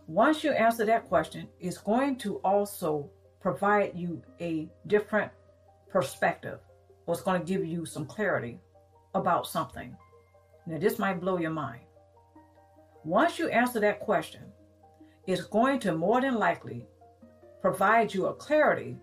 Once 0.07 0.43
you 0.43 0.53
answer 0.53 0.87
that 0.87 1.07
question, 1.09 1.49
it's 1.61 1.79
going 1.79 2.17
to 2.17 2.37
also 2.37 3.11
provide 3.41 3.93
you 3.95 4.23
a 4.41 4.69
different 4.87 5.31
perspective, 5.91 6.61
or 7.07 7.15
it's 7.15 7.23
going 7.23 7.41
to 7.41 7.47
give 7.47 7.65
you 7.65 7.85
some 7.85 8.07
clarity 8.07 8.59
about 9.15 9.47
something. 9.47 9.97
Now, 10.67 10.79
this 10.79 10.99
might 10.99 11.21
blow 11.21 11.39
your 11.39 11.51
mind. 11.51 11.83
Once 13.05 13.39
you 13.39 13.49
answer 13.49 13.81
that 13.81 14.01
question, 14.01 14.43
it's 15.27 15.45
going 15.45 15.79
to 15.81 15.95
more 15.95 16.21
than 16.21 16.35
likely 16.35 16.87
provide 17.61 18.13
you 18.13 18.27
a 18.27 18.35
clarity 18.35 18.97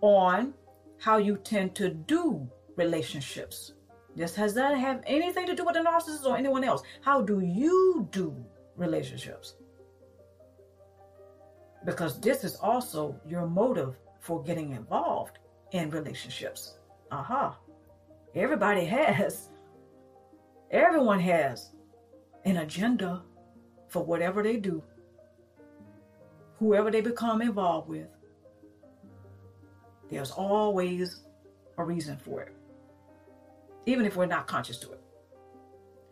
on 0.00 0.54
how 0.98 1.18
you 1.18 1.36
tend 1.36 1.74
to 1.76 1.90
do 1.90 2.48
relationships. 2.76 3.72
This 4.14 4.34
has 4.36 4.54
not 4.54 4.78
have 4.78 5.02
anything 5.06 5.46
to 5.46 5.54
do 5.54 5.64
with 5.64 5.74
the 5.74 5.80
narcissist 5.80 6.24
or 6.24 6.36
anyone 6.36 6.64
else. 6.64 6.82
How 7.02 7.20
do 7.20 7.40
you 7.40 8.08
do 8.10 8.34
relationships? 8.76 9.56
because 11.86 12.20
this 12.20 12.44
is 12.44 12.56
also 12.56 13.18
your 13.26 13.46
motive 13.46 13.94
for 14.20 14.42
getting 14.42 14.72
involved 14.72 15.38
in 15.70 15.88
relationships. 15.90 16.74
Aha. 17.12 17.46
Uh-huh. 17.46 17.52
Everybody 18.34 18.84
has, 18.84 19.48
everyone 20.70 21.20
has 21.20 21.70
an 22.44 22.58
agenda 22.58 23.22
for 23.88 24.04
whatever 24.04 24.42
they 24.42 24.56
do, 24.56 24.82
whoever 26.58 26.90
they 26.90 27.00
become 27.00 27.40
involved 27.40 27.88
with. 27.88 28.08
There's 30.10 30.32
always 30.32 31.22
a 31.78 31.84
reason 31.84 32.18
for 32.18 32.42
it, 32.42 32.54
even 33.86 34.04
if 34.04 34.16
we're 34.16 34.26
not 34.26 34.46
conscious 34.46 34.78
to 34.78 34.92
it. 34.92 35.00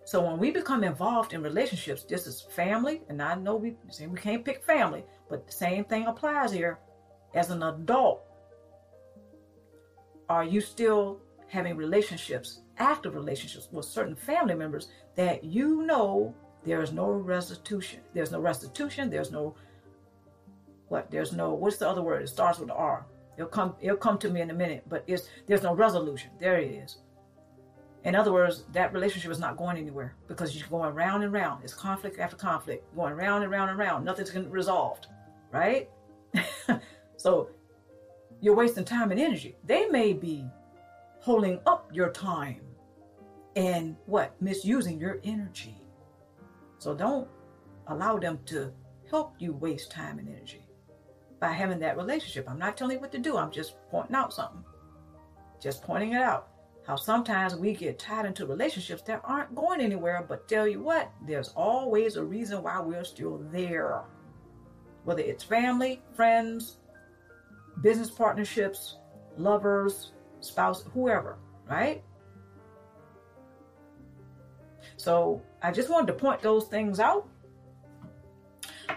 So 0.06 0.22
when 0.22 0.38
we 0.38 0.50
become 0.50 0.84
involved 0.84 1.32
in 1.32 1.42
relationships, 1.42 2.04
this 2.04 2.26
is 2.26 2.42
family, 2.42 3.02
and 3.08 3.22
I 3.22 3.34
know 3.34 3.56
we 3.56 3.74
say 3.88 4.06
we 4.06 4.18
can't 4.18 4.44
pick 4.44 4.64
family, 4.64 5.04
but 5.30 5.46
the 5.46 5.52
same 5.52 5.84
thing 5.84 6.06
applies 6.06 6.52
here. 6.52 6.78
As 7.34 7.50
an 7.50 7.62
adult, 7.62 8.22
are 10.28 10.44
you 10.44 10.60
still 10.60 11.20
having 11.48 11.76
relationships, 11.76 12.60
active 12.78 13.14
relationships 13.14 13.68
with 13.72 13.86
certain 13.86 14.14
family 14.14 14.54
members 14.54 14.88
that 15.16 15.42
you 15.42 15.82
know 15.82 16.34
there 16.64 16.82
is 16.82 16.92
no 16.92 17.10
restitution? 17.10 18.00
There's 18.12 18.30
no 18.30 18.40
restitution. 18.40 19.10
There's 19.10 19.32
no 19.32 19.54
what? 20.88 21.10
There's 21.10 21.32
no 21.32 21.54
what's 21.54 21.78
the 21.78 21.88
other 21.88 22.02
word? 22.02 22.22
It 22.22 22.28
starts 22.28 22.58
with 22.58 22.70
R. 22.70 23.06
It'll 23.36 23.48
come. 23.48 23.74
It'll 23.80 23.96
come 23.96 24.18
to 24.18 24.30
me 24.30 24.42
in 24.42 24.50
a 24.50 24.54
minute. 24.54 24.84
But 24.88 25.04
it's 25.06 25.28
there's 25.46 25.62
no 25.62 25.74
resolution. 25.74 26.30
There 26.38 26.58
it 26.58 26.70
is. 26.70 26.98
In 28.04 28.14
other 28.14 28.32
words, 28.32 28.64
that 28.72 28.92
relationship 28.92 29.30
is 29.30 29.38
not 29.38 29.56
going 29.56 29.78
anywhere 29.78 30.14
because 30.28 30.54
you're 30.54 30.68
going 30.68 30.94
round 30.94 31.24
and 31.24 31.32
round. 31.32 31.64
It's 31.64 31.72
conflict 31.72 32.18
after 32.18 32.36
conflict, 32.36 32.94
going 32.94 33.14
round 33.14 33.42
and 33.42 33.50
round 33.50 33.70
and 33.70 33.78
round. 33.78 34.04
Nothing's 34.04 34.30
getting 34.30 34.50
resolved, 34.50 35.06
right? 35.50 35.88
so 37.16 37.48
you're 38.42 38.54
wasting 38.54 38.84
time 38.84 39.10
and 39.10 39.18
energy. 39.18 39.56
They 39.64 39.86
may 39.86 40.12
be 40.12 40.46
holding 41.20 41.60
up 41.66 41.88
your 41.94 42.10
time 42.10 42.60
and 43.56 43.96
what? 44.04 44.40
Misusing 44.40 45.00
your 45.00 45.20
energy. 45.24 45.80
So 46.78 46.94
don't 46.94 47.26
allow 47.86 48.18
them 48.18 48.38
to 48.46 48.70
help 49.08 49.34
you 49.38 49.54
waste 49.54 49.90
time 49.90 50.18
and 50.18 50.28
energy 50.28 50.66
by 51.40 51.52
having 51.52 51.78
that 51.78 51.96
relationship. 51.96 52.50
I'm 52.50 52.58
not 52.58 52.76
telling 52.76 52.96
you 52.96 53.00
what 53.00 53.12
to 53.12 53.18
do. 53.18 53.38
I'm 53.38 53.50
just 53.50 53.76
pointing 53.90 54.14
out 54.14 54.34
something. 54.34 54.62
Just 55.58 55.82
pointing 55.82 56.12
it 56.12 56.20
out 56.20 56.48
how 56.86 56.96
sometimes 56.96 57.56
we 57.56 57.74
get 57.74 57.98
tied 57.98 58.26
into 58.26 58.46
relationships 58.46 59.02
that 59.02 59.22
aren't 59.24 59.54
going 59.54 59.80
anywhere, 59.80 60.24
but 60.28 60.46
tell 60.46 60.68
you 60.68 60.82
what, 60.82 61.10
there's 61.26 61.48
always 61.50 62.16
a 62.16 62.24
reason 62.24 62.62
why 62.62 62.78
we're 62.80 63.04
still 63.04 63.38
there. 63.50 64.02
Whether 65.04 65.22
it's 65.22 65.42
family, 65.42 66.02
friends, 66.14 66.78
business 67.80 68.10
partnerships, 68.10 68.98
lovers, 69.38 70.12
spouse, 70.40 70.84
whoever, 70.92 71.38
right? 71.68 72.02
So 74.96 75.42
I 75.62 75.72
just 75.72 75.88
wanted 75.88 76.08
to 76.08 76.14
point 76.14 76.42
those 76.42 76.66
things 76.66 77.00
out 77.00 77.26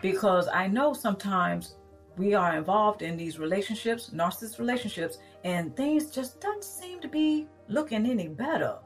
because 0.02 0.48
I 0.50 0.68
know 0.68 0.94
sometimes 0.94 1.76
we 2.18 2.34
are 2.34 2.58
involved 2.58 3.02
in 3.02 3.16
these 3.16 3.40
relationships, 3.40 4.12
narcissist 4.14 4.60
relationships, 4.60 5.20
and 5.44 5.76
things 5.76 6.10
just 6.10 6.40
don't 6.42 6.64
seem 6.64 7.00
to 7.02 7.08
be 7.08 7.48
looking 7.68 8.06
any 8.06 8.28
better. 8.28 8.78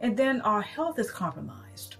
And 0.00 0.16
then 0.16 0.40
our 0.42 0.62
health 0.62 0.98
is 0.98 1.10
compromised. 1.10 1.96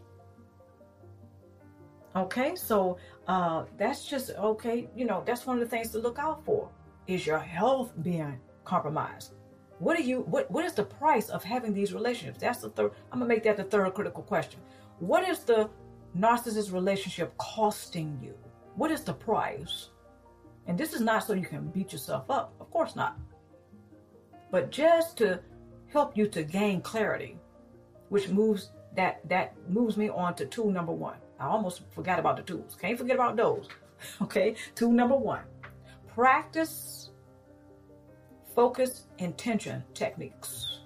Okay, 2.15 2.55
so 2.57 2.99
uh, 3.27 3.65
that's 3.79 4.05
just 4.05 4.31
okay. 4.31 4.89
You 4.95 5.07
know, 5.07 5.23
that's 5.25 5.47
one 5.47 5.57
of 5.57 5.63
the 5.63 5.69
things 5.69 5.91
to 5.91 5.99
look 5.99 6.19
out 6.19 6.45
for. 6.45 6.69
Is 7.07 7.27
your 7.27 7.39
health 7.39 7.93
being 8.03 8.39
compromised? 8.65 9.33
What 9.79 9.99
are 9.99 10.03
you? 10.03 10.21
What 10.23 10.51
What 10.51 10.65
is 10.65 10.75
the 10.75 10.85
price 10.85 11.31
of 11.31 11.43
having 11.43 11.73
these 11.73 11.95
relationships? 11.95 12.39
That's 12.41 12.61
the 12.61 12.71
third. 12.71 12.93
I'm 13.11 13.19
gonna 13.19 13.29
make 13.29 13.45
that 13.45 13.57
the 13.57 13.65
third 13.65 13.95
critical 13.95 14.23
question. 14.23 14.61
What 14.99 15.27
is 15.29 15.41
the 15.41 15.71
narcissist 16.17 16.73
relationship 16.73 17.37
costing 17.39 18.19
you? 18.23 18.35
What 18.77 18.91
is 18.91 19.03
the 19.03 19.15
price? 19.15 19.89
And 20.67 20.77
this 20.77 20.93
is 20.93 21.01
not 21.01 21.25
so 21.25 21.33
you 21.33 21.47
can 21.47 21.69
beat 21.69 21.93
yourself 21.93 22.31
up. 22.31 22.55
Of 22.61 22.71
course 22.71 22.95
not. 22.95 23.19
But 24.53 24.71
just 24.71 25.17
to 25.17 25.41
help 25.89 26.17
you 26.17 26.29
to 26.29 26.43
gain 26.45 26.83
clarity, 26.83 27.39
which 28.11 28.29
moves 28.29 28.71
that 28.95 29.27
that 29.29 29.55
moves 29.69 29.97
me 29.97 30.11
on 30.11 30.35
to 30.35 30.45
tool 30.47 30.71
number 30.71 30.93
one. 30.93 31.17
I 31.41 31.47
almost 31.47 31.83
forgot 31.91 32.19
about 32.19 32.37
the 32.37 32.43
tools. 32.43 32.77
Can't 32.81 32.99
forget 32.99 33.17
about 33.17 33.37
those. 33.37 33.69
Okay, 34.21 34.57
tool 34.75 34.91
number 34.91 35.17
one: 35.17 35.45
practice 36.09 37.11
focus 38.53 39.07
intention 39.19 39.85
techniques. 39.95 40.81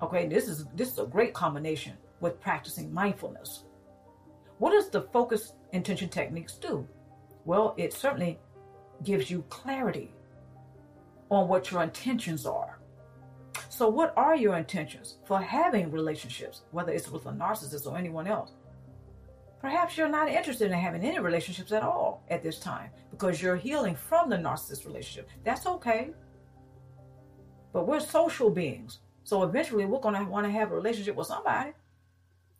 Okay, 0.00 0.28
this 0.28 0.46
is 0.48 0.66
this 0.76 0.92
is 0.92 0.98
a 1.00 1.04
great 1.04 1.34
combination 1.34 1.94
with 2.20 2.40
practicing 2.40 2.94
mindfulness. 2.94 3.64
What 4.58 4.70
does 4.70 4.88
the 4.88 5.02
focus 5.12 5.54
intention 5.72 6.08
techniques 6.08 6.54
do? 6.54 6.86
Well, 7.44 7.74
it 7.76 7.92
certainly 7.92 8.38
gives 9.02 9.30
you 9.32 9.42
clarity 9.48 10.14
on 11.30 11.48
what 11.48 11.70
your 11.70 11.82
intentions 11.82 12.44
are. 12.46 12.78
So, 13.68 13.88
what 13.88 14.12
are 14.16 14.36
your 14.36 14.56
intentions 14.56 15.16
for 15.24 15.40
having 15.40 15.90
relationships, 15.90 16.62
whether 16.70 16.92
it's 16.92 17.10
with 17.10 17.26
a 17.26 17.30
narcissist 17.30 17.86
or 17.86 17.96
anyone 17.96 18.26
else? 18.26 18.52
Perhaps 19.60 19.96
you're 19.96 20.08
not 20.08 20.28
interested 20.28 20.70
in 20.70 20.78
having 20.78 21.04
any 21.04 21.18
relationships 21.18 21.70
at 21.72 21.82
all 21.82 22.24
at 22.30 22.42
this 22.42 22.58
time 22.58 22.90
because 23.10 23.42
you're 23.42 23.56
healing 23.56 23.94
from 23.94 24.30
the 24.30 24.36
narcissist 24.36 24.86
relationship. 24.86 25.28
That's 25.44 25.66
okay. 25.66 26.10
But 27.72 27.86
we're 27.86 28.00
social 28.00 28.50
beings. 28.50 29.00
So 29.24 29.42
eventually 29.42 29.84
we're 29.84 30.00
going 30.00 30.14
to 30.14 30.24
want 30.24 30.46
to 30.46 30.50
have 30.50 30.72
a 30.72 30.74
relationship 30.74 31.14
with 31.14 31.26
somebody. 31.26 31.72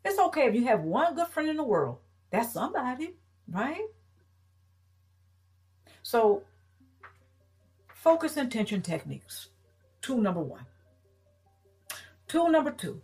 It's 0.05 0.19
okay 0.19 0.47
if 0.47 0.55
you 0.55 0.63
have 0.65 0.81
one 0.81 1.15
good 1.15 1.27
friend 1.27 1.49
in 1.49 1.57
the 1.57 1.63
world. 1.63 1.97
That's 2.31 2.53
somebody, 2.53 3.15
right? 3.49 3.87
So 6.03 6.43
focus 8.01 8.35
intention 8.35 8.81
techniques. 8.81 9.49
Tool 10.01 10.17
number 10.17 10.41
one. 10.41 10.65
Tool 12.27 12.49
number 12.49 12.71
two. 12.71 12.99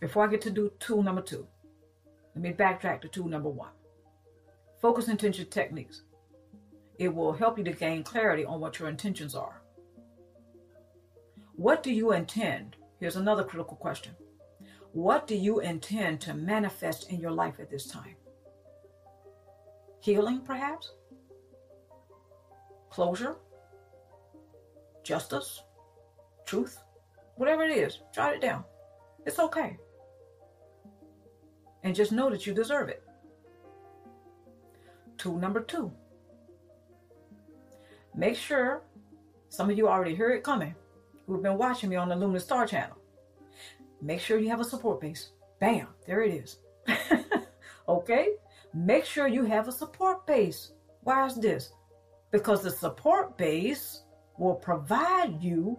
Before 0.00 0.26
I 0.26 0.30
get 0.30 0.40
to 0.42 0.50
do 0.50 0.72
tool 0.80 1.02
number 1.02 1.20
two, 1.20 1.46
let 2.34 2.42
me 2.42 2.52
backtrack 2.52 3.02
to 3.02 3.08
tool 3.08 3.28
number 3.28 3.50
one. 3.50 3.72
Focus 4.80 5.08
intention 5.08 5.46
techniques. 5.46 6.02
It 6.98 7.14
will 7.14 7.34
help 7.34 7.58
you 7.58 7.64
to 7.64 7.72
gain 7.72 8.02
clarity 8.02 8.46
on 8.46 8.60
what 8.60 8.78
your 8.78 8.88
intentions 8.88 9.34
are. 9.34 9.60
What 11.56 11.82
do 11.82 11.92
you 11.92 12.12
intend? 12.12 12.76
Here's 12.98 13.16
another 13.16 13.44
critical 13.44 13.76
question. 13.76 14.12
What 14.92 15.26
do 15.26 15.36
you 15.36 15.60
intend 15.60 16.22
to 16.22 16.34
manifest 16.34 17.10
in 17.10 17.20
your 17.20 17.30
life 17.30 17.60
at 17.60 17.70
this 17.70 17.86
time? 17.86 18.16
Healing, 20.00 20.40
perhaps? 20.40 20.92
Closure? 22.92 23.36
Justice? 25.02 25.62
Truth? 26.44 26.78
Whatever 27.36 27.64
it 27.64 27.76
is, 27.76 28.00
jot 28.14 28.34
it 28.34 28.42
down. 28.42 28.64
It's 29.24 29.38
okay. 29.38 29.78
And 31.82 31.94
just 31.94 32.12
know 32.12 32.28
that 32.28 32.46
you 32.46 32.52
deserve 32.52 32.90
it. 32.90 33.02
Tool 35.16 35.38
number 35.38 35.60
two. 35.60 35.90
Make 38.14 38.36
sure, 38.36 38.82
some 39.48 39.70
of 39.70 39.78
you 39.78 39.88
already 39.88 40.14
hear 40.14 40.30
it 40.30 40.44
coming, 40.44 40.74
who've 41.26 41.42
been 41.42 41.56
watching 41.56 41.88
me 41.88 41.96
on 41.96 42.10
the 42.10 42.16
Luminous 42.16 42.44
Star 42.44 42.66
channel. 42.66 42.98
Make 44.02 44.20
sure 44.20 44.38
you 44.38 44.50
have 44.50 44.60
a 44.60 44.64
support 44.64 45.00
base. 45.00 45.30
Bam, 45.60 45.86
there 46.06 46.22
it 46.22 46.34
is. 46.34 46.58
okay? 47.88 48.34
Make 48.74 49.06
sure 49.06 49.28
you 49.28 49.44
have 49.46 49.66
a 49.66 49.72
support 49.72 50.26
base. 50.26 50.72
Why 51.04 51.24
is 51.24 51.36
this? 51.36 51.72
Because 52.32 52.62
the 52.62 52.70
support 52.70 53.38
base 53.38 54.02
will 54.38 54.56
provide 54.56 55.40
you 55.40 55.78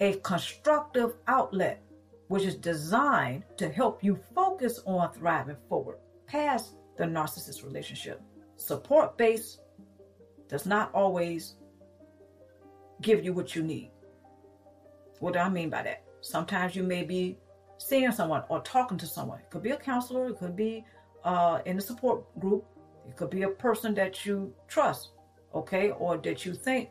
a 0.00 0.14
constructive 0.18 1.14
outlet, 1.28 1.80
which 2.28 2.42
is 2.44 2.56
designed 2.56 3.44
to 3.56 3.68
help 3.68 4.02
you 4.02 4.18
focus 4.34 4.80
on 4.84 5.12
thriving 5.12 5.56
forward 5.68 5.98
past 6.26 6.74
the 6.98 7.04
narcissist 7.04 7.64
relationship. 7.64 8.20
Support 8.56 9.16
base 9.16 9.58
does 10.48 10.66
not 10.66 10.92
always 10.92 11.54
give 13.00 13.24
you 13.24 13.32
what 13.32 13.54
you 13.54 13.62
need. 13.62 13.90
What 15.20 15.34
do 15.34 15.38
I 15.38 15.48
mean 15.48 15.70
by 15.70 15.82
that? 15.82 16.02
Sometimes 16.20 16.74
you 16.74 16.82
may 16.82 17.04
be 17.04 17.38
seeing 17.78 18.12
someone 18.12 18.42
or 18.48 18.60
talking 18.62 18.98
to 18.98 19.06
someone. 19.06 19.38
It 19.38 19.50
could 19.50 19.62
be 19.62 19.70
a 19.70 19.76
counselor, 19.76 20.28
it 20.28 20.38
could 20.38 20.56
be 20.56 20.84
uh, 21.24 21.60
in 21.64 21.78
a 21.78 21.80
support 21.80 22.24
group, 22.40 22.64
it 23.08 23.16
could 23.16 23.30
be 23.30 23.42
a 23.42 23.48
person 23.48 23.94
that 23.94 24.26
you 24.26 24.52
trust, 24.68 25.12
okay, 25.54 25.90
or 25.92 26.16
that 26.18 26.44
you 26.44 26.54
think 26.54 26.90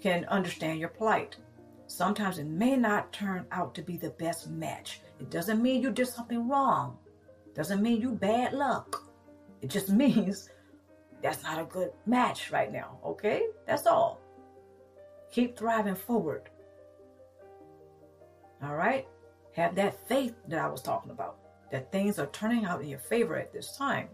can 0.00 0.24
understand 0.26 0.78
your 0.78 0.88
plight. 0.88 1.36
Sometimes 1.86 2.38
it 2.38 2.46
may 2.46 2.76
not 2.76 3.12
turn 3.12 3.46
out 3.52 3.74
to 3.74 3.82
be 3.82 3.96
the 3.96 4.10
best 4.10 4.48
match. 4.48 5.00
It 5.20 5.30
doesn't 5.30 5.62
mean 5.62 5.82
you 5.82 5.90
did 5.90 6.08
something 6.08 6.48
wrong. 6.48 6.98
Doesn't 7.54 7.82
mean 7.82 8.00
you 8.00 8.12
bad 8.12 8.52
luck. 8.52 9.08
It 9.62 9.70
just 9.70 9.88
means 10.04 10.50
that's 11.22 11.42
not 11.42 11.60
a 11.60 11.64
good 11.64 11.92
match 12.04 12.50
right 12.50 12.72
now. 12.72 12.98
Okay? 13.04 13.46
That's 13.66 13.86
all. 13.86 14.20
Keep 15.30 15.56
thriving 15.58 15.94
forward. 15.94 16.50
All 18.62 18.74
right? 18.74 19.06
Have 19.52 19.74
that 19.76 20.06
faith 20.08 20.34
that 20.48 20.58
I 20.58 20.68
was 20.68 20.82
talking 20.82 21.10
about, 21.10 21.38
that 21.70 21.90
things 21.90 22.18
are 22.18 22.26
turning 22.26 22.64
out 22.64 22.82
in 22.82 22.88
your 22.88 22.98
favor 22.98 23.36
at 23.36 23.52
this 23.52 23.76
time. 23.76 24.08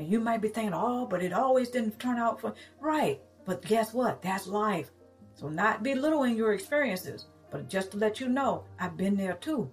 And 0.00 0.08
you 0.10 0.18
might 0.18 0.40
be 0.40 0.48
thinking, 0.48 0.72
oh, 0.74 1.04
but 1.04 1.22
it 1.22 1.34
always 1.34 1.68
didn't 1.68 2.00
turn 2.00 2.16
out 2.16 2.40
for 2.40 2.54
right. 2.80 3.20
But 3.44 3.60
guess 3.60 3.92
what? 3.92 4.22
That's 4.22 4.46
life. 4.46 4.90
So 5.34 5.50
not 5.50 5.82
belittling 5.82 6.38
your 6.38 6.54
experiences, 6.54 7.26
but 7.50 7.68
just 7.68 7.90
to 7.90 7.98
let 7.98 8.18
you 8.18 8.30
know, 8.30 8.64
I've 8.78 8.96
been 8.96 9.14
there 9.14 9.34
too. 9.34 9.70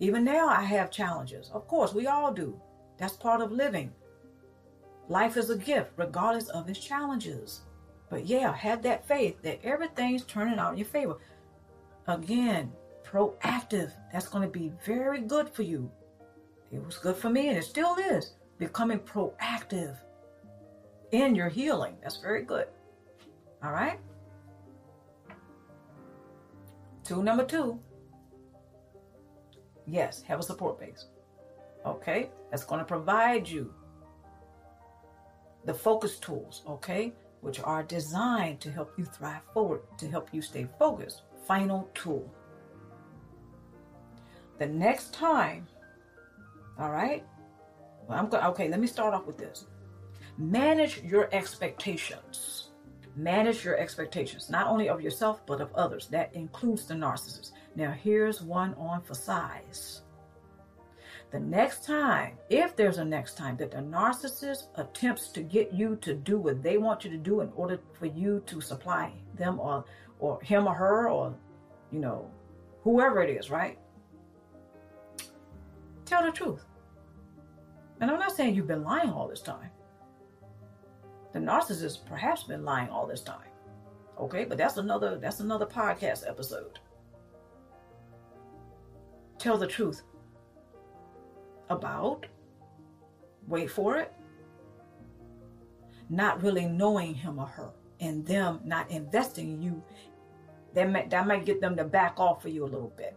Even 0.00 0.24
now 0.24 0.48
I 0.48 0.62
have 0.62 0.90
challenges. 0.90 1.50
Of 1.52 1.68
course, 1.68 1.92
we 1.92 2.06
all 2.06 2.32
do. 2.32 2.58
That's 2.96 3.16
part 3.16 3.42
of 3.42 3.52
living. 3.52 3.92
Life 5.08 5.36
is 5.36 5.50
a 5.50 5.58
gift, 5.58 5.90
regardless 5.96 6.48
of 6.48 6.70
its 6.70 6.78
challenges. 6.78 7.60
But 8.08 8.24
yeah, 8.24 8.54
have 8.54 8.80
that 8.84 9.06
faith 9.06 9.42
that 9.42 9.60
everything's 9.62 10.24
turning 10.24 10.58
out 10.58 10.72
in 10.72 10.78
your 10.78 10.86
favor. 10.86 11.18
Again, 12.06 12.72
proactive. 13.04 13.92
That's 14.10 14.28
going 14.28 14.50
to 14.50 14.58
be 14.58 14.72
very 14.86 15.20
good 15.20 15.50
for 15.50 15.64
you. 15.64 15.90
It 16.72 16.82
was 16.82 16.96
good 16.96 17.16
for 17.16 17.28
me 17.28 17.48
and 17.48 17.58
it 17.58 17.64
still 17.64 17.94
is. 17.96 18.32
Becoming 18.58 18.98
proactive 19.00 19.96
in 21.12 21.34
your 21.34 21.48
healing. 21.48 21.96
That's 22.02 22.16
very 22.18 22.42
good. 22.42 22.66
All 23.62 23.72
right? 23.72 23.98
Tool 27.04 27.22
number 27.22 27.44
two. 27.44 27.80
Yes, 29.86 30.22
have 30.22 30.40
a 30.40 30.42
support 30.42 30.78
base. 30.78 31.06
Okay? 31.86 32.30
That's 32.50 32.64
going 32.64 32.80
to 32.80 32.84
provide 32.84 33.48
you 33.48 33.72
the 35.64 35.74
focus 35.74 36.18
tools, 36.18 36.62
okay? 36.68 37.12
Which 37.40 37.60
are 37.60 37.82
designed 37.82 38.60
to 38.60 38.70
help 38.70 38.92
you 38.98 39.04
thrive 39.04 39.42
forward, 39.54 39.80
to 39.98 40.08
help 40.08 40.28
you 40.32 40.42
stay 40.42 40.66
focused. 40.78 41.22
Final 41.46 41.88
tool. 41.94 42.32
The 44.58 44.66
next 44.66 45.14
time, 45.14 45.66
all 46.78 46.90
right? 46.90 47.24
I'm 48.08 48.28
going 48.28 48.44
okay, 48.44 48.68
let 48.68 48.80
me 48.80 48.86
start 48.86 49.14
off 49.14 49.26
with 49.26 49.38
this. 49.38 49.66
Manage 50.38 51.02
your 51.02 51.28
expectations. 51.32 52.70
Manage 53.16 53.64
your 53.64 53.76
expectations, 53.76 54.48
not 54.48 54.68
only 54.68 54.88
of 54.88 55.00
yourself, 55.00 55.44
but 55.44 55.60
of 55.60 55.74
others. 55.74 56.06
That 56.06 56.32
includes 56.34 56.86
the 56.86 56.94
narcissist. 56.94 57.50
Now, 57.74 57.90
here's 57.90 58.40
one 58.42 58.74
on 58.74 59.02
for 59.02 59.14
size. 59.14 60.02
The 61.30 61.40
next 61.40 61.84
time, 61.84 62.38
if 62.48 62.74
there's 62.76 62.98
a 62.98 63.04
next 63.04 63.36
time 63.36 63.56
that 63.58 63.72
the 63.72 63.78
narcissist 63.78 64.68
attempts 64.76 65.28
to 65.28 65.42
get 65.42 65.72
you 65.74 65.96
to 65.96 66.14
do 66.14 66.38
what 66.38 66.62
they 66.62 66.78
want 66.78 67.04
you 67.04 67.10
to 67.10 67.18
do 67.18 67.40
in 67.40 67.50
order 67.54 67.78
for 67.98 68.06
you 68.06 68.42
to 68.46 68.60
supply 68.60 69.12
them 69.34 69.60
or 69.60 69.84
or 70.20 70.40
him 70.42 70.66
or 70.66 70.74
her 70.74 71.10
or 71.10 71.34
you 71.90 71.98
know 71.98 72.30
whoever 72.82 73.20
it 73.20 73.30
is, 73.30 73.50
right? 73.50 73.78
Tell 76.06 76.24
the 76.24 76.32
truth. 76.32 76.64
And 78.00 78.10
I'm 78.10 78.18
not 78.18 78.36
saying 78.36 78.54
you've 78.54 78.66
been 78.66 78.84
lying 78.84 79.10
all 79.10 79.28
this 79.28 79.40
time. 79.40 79.70
The 81.32 81.40
narcissist 81.40 82.06
perhaps 82.06 82.44
been 82.44 82.64
lying 82.64 82.88
all 82.88 83.06
this 83.06 83.20
time. 83.20 83.48
Okay, 84.18 84.44
but 84.44 84.58
that's 84.58 84.76
another 84.76 85.18
that's 85.18 85.40
another 85.40 85.66
podcast 85.66 86.28
episode. 86.28 86.78
Tell 89.38 89.56
the 89.56 89.66
truth 89.66 90.02
about 91.70 92.26
wait 93.46 93.70
for 93.70 93.96
it 93.96 94.12
not 96.10 96.42
really 96.42 96.66
knowing 96.66 97.14
him 97.14 97.38
or 97.38 97.46
her 97.46 97.70
and 98.00 98.26
them 98.26 98.60
not 98.64 98.90
investing 98.90 99.52
in 99.52 99.62
you 99.62 99.82
that 100.74 100.90
might, 100.90 101.10
that 101.10 101.26
might 101.26 101.44
get 101.44 101.60
them 101.60 101.76
to 101.76 101.84
back 101.84 102.18
off 102.18 102.40
for 102.42 102.48
you 102.48 102.64
a 102.64 102.66
little 102.66 102.92
bit 102.96 103.16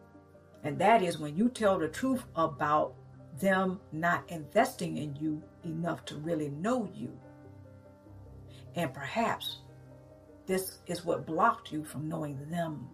and 0.64 0.78
that 0.78 1.02
is 1.02 1.18
when 1.18 1.36
you 1.36 1.50
tell 1.50 1.80
the 1.80 1.88
truth 1.88 2.24
about 2.36 2.94
them 3.40 3.80
not 3.92 4.24
investing 4.30 4.98
in 4.98 5.16
you 5.16 5.42
enough 5.64 6.06
to 6.06 6.16
really 6.18 6.50
know 6.50 6.90
you 6.94 7.18
and 8.76 8.94
perhaps 8.94 9.60
this 10.46 10.80
is 10.88 11.06
what 11.06 11.26
blocked 11.26 11.72
you 11.72 11.84
from 11.84 12.08
knowing 12.08 12.38
them. 12.50 12.90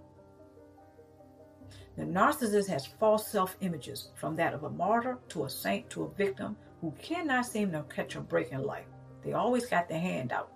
The 1.97 2.03
narcissist 2.03 2.67
has 2.67 2.85
false 2.85 3.27
self 3.27 3.57
images 3.61 4.09
from 4.15 4.35
that 4.35 4.53
of 4.53 4.63
a 4.63 4.69
martyr 4.69 5.17
to 5.29 5.45
a 5.45 5.49
saint 5.49 5.89
to 5.91 6.03
a 6.03 6.09
victim 6.09 6.55
who 6.81 6.93
cannot 7.01 7.45
seem 7.45 7.71
to 7.71 7.83
catch 7.83 8.15
a 8.15 8.21
break 8.21 8.51
in 8.51 8.63
life. 8.63 8.85
They 9.23 9.33
always 9.33 9.65
got 9.65 9.89
their 9.89 9.99
hand 9.99 10.31
out. 10.31 10.51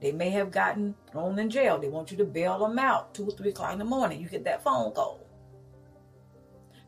They 0.00 0.12
may 0.12 0.30
have 0.30 0.50
gotten 0.50 0.94
thrown 1.12 1.38
in 1.38 1.50
jail. 1.50 1.78
They 1.78 1.88
want 1.88 2.10
you 2.10 2.16
to 2.16 2.24
bail 2.24 2.58
them 2.58 2.78
out 2.78 3.14
two 3.14 3.28
or 3.28 3.30
three 3.30 3.50
o'clock 3.50 3.72
in 3.72 3.78
the 3.78 3.84
morning. 3.84 4.20
You 4.20 4.28
get 4.28 4.44
that 4.44 4.64
phone 4.64 4.92
call. 4.92 5.20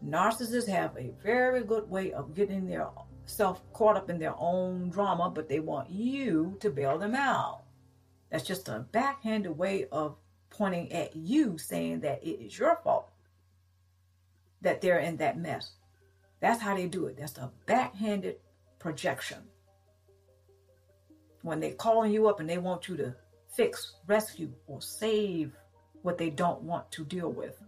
Narcissists 0.06 0.68
have 0.68 0.96
a 0.96 1.12
very 1.22 1.62
good 1.62 1.88
way 1.88 2.12
of 2.12 2.34
getting 2.34 2.66
their 2.66 2.88
self 3.24 3.62
caught 3.72 3.96
up 3.96 4.10
in 4.10 4.18
their 4.18 4.34
own 4.36 4.90
drama, 4.90 5.30
but 5.30 5.48
they 5.48 5.60
want 5.60 5.90
you 5.90 6.56
to 6.60 6.70
bail 6.70 6.98
them 6.98 7.14
out. 7.14 7.62
That's 8.30 8.44
just 8.44 8.68
a 8.68 8.86
backhanded 8.90 9.56
way 9.56 9.86
of 9.92 10.16
pointing 10.50 10.92
at 10.92 11.14
you, 11.14 11.56
saying 11.58 12.00
that 12.00 12.22
it 12.24 12.44
is 12.44 12.58
your 12.58 12.76
fault 12.82 13.08
that 14.62 14.80
they're 14.80 15.00
in 15.00 15.16
that 15.18 15.38
mess. 15.38 15.72
That's 16.40 16.60
how 16.60 16.76
they 16.76 16.86
do 16.86 17.06
it. 17.06 17.16
That's 17.16 17.38
a 17.38 17.52
backhanded 17.66 18.36
projection. 18.78 19.38
When 21.42 21.60
they're 21.60 21.74
calling 21.74 22.12
you 22.12 22.28
up 22.28 22.40
and 22.40 22.48
they 22.48 22.58
want 22.58 22.88
you 22.88 22.96
to 22.96 23.14
fix, 23.54 23.94
rescue, 24.06 24.52
or 24.66 24.80
save 24.80 25.52
what 26.02 26.18
they 26.18 26.30
don't 26.30 26.62
want 26.62 26.90
to 26.92 27.04
deal 27.04 27.30
with. 27.30 27.62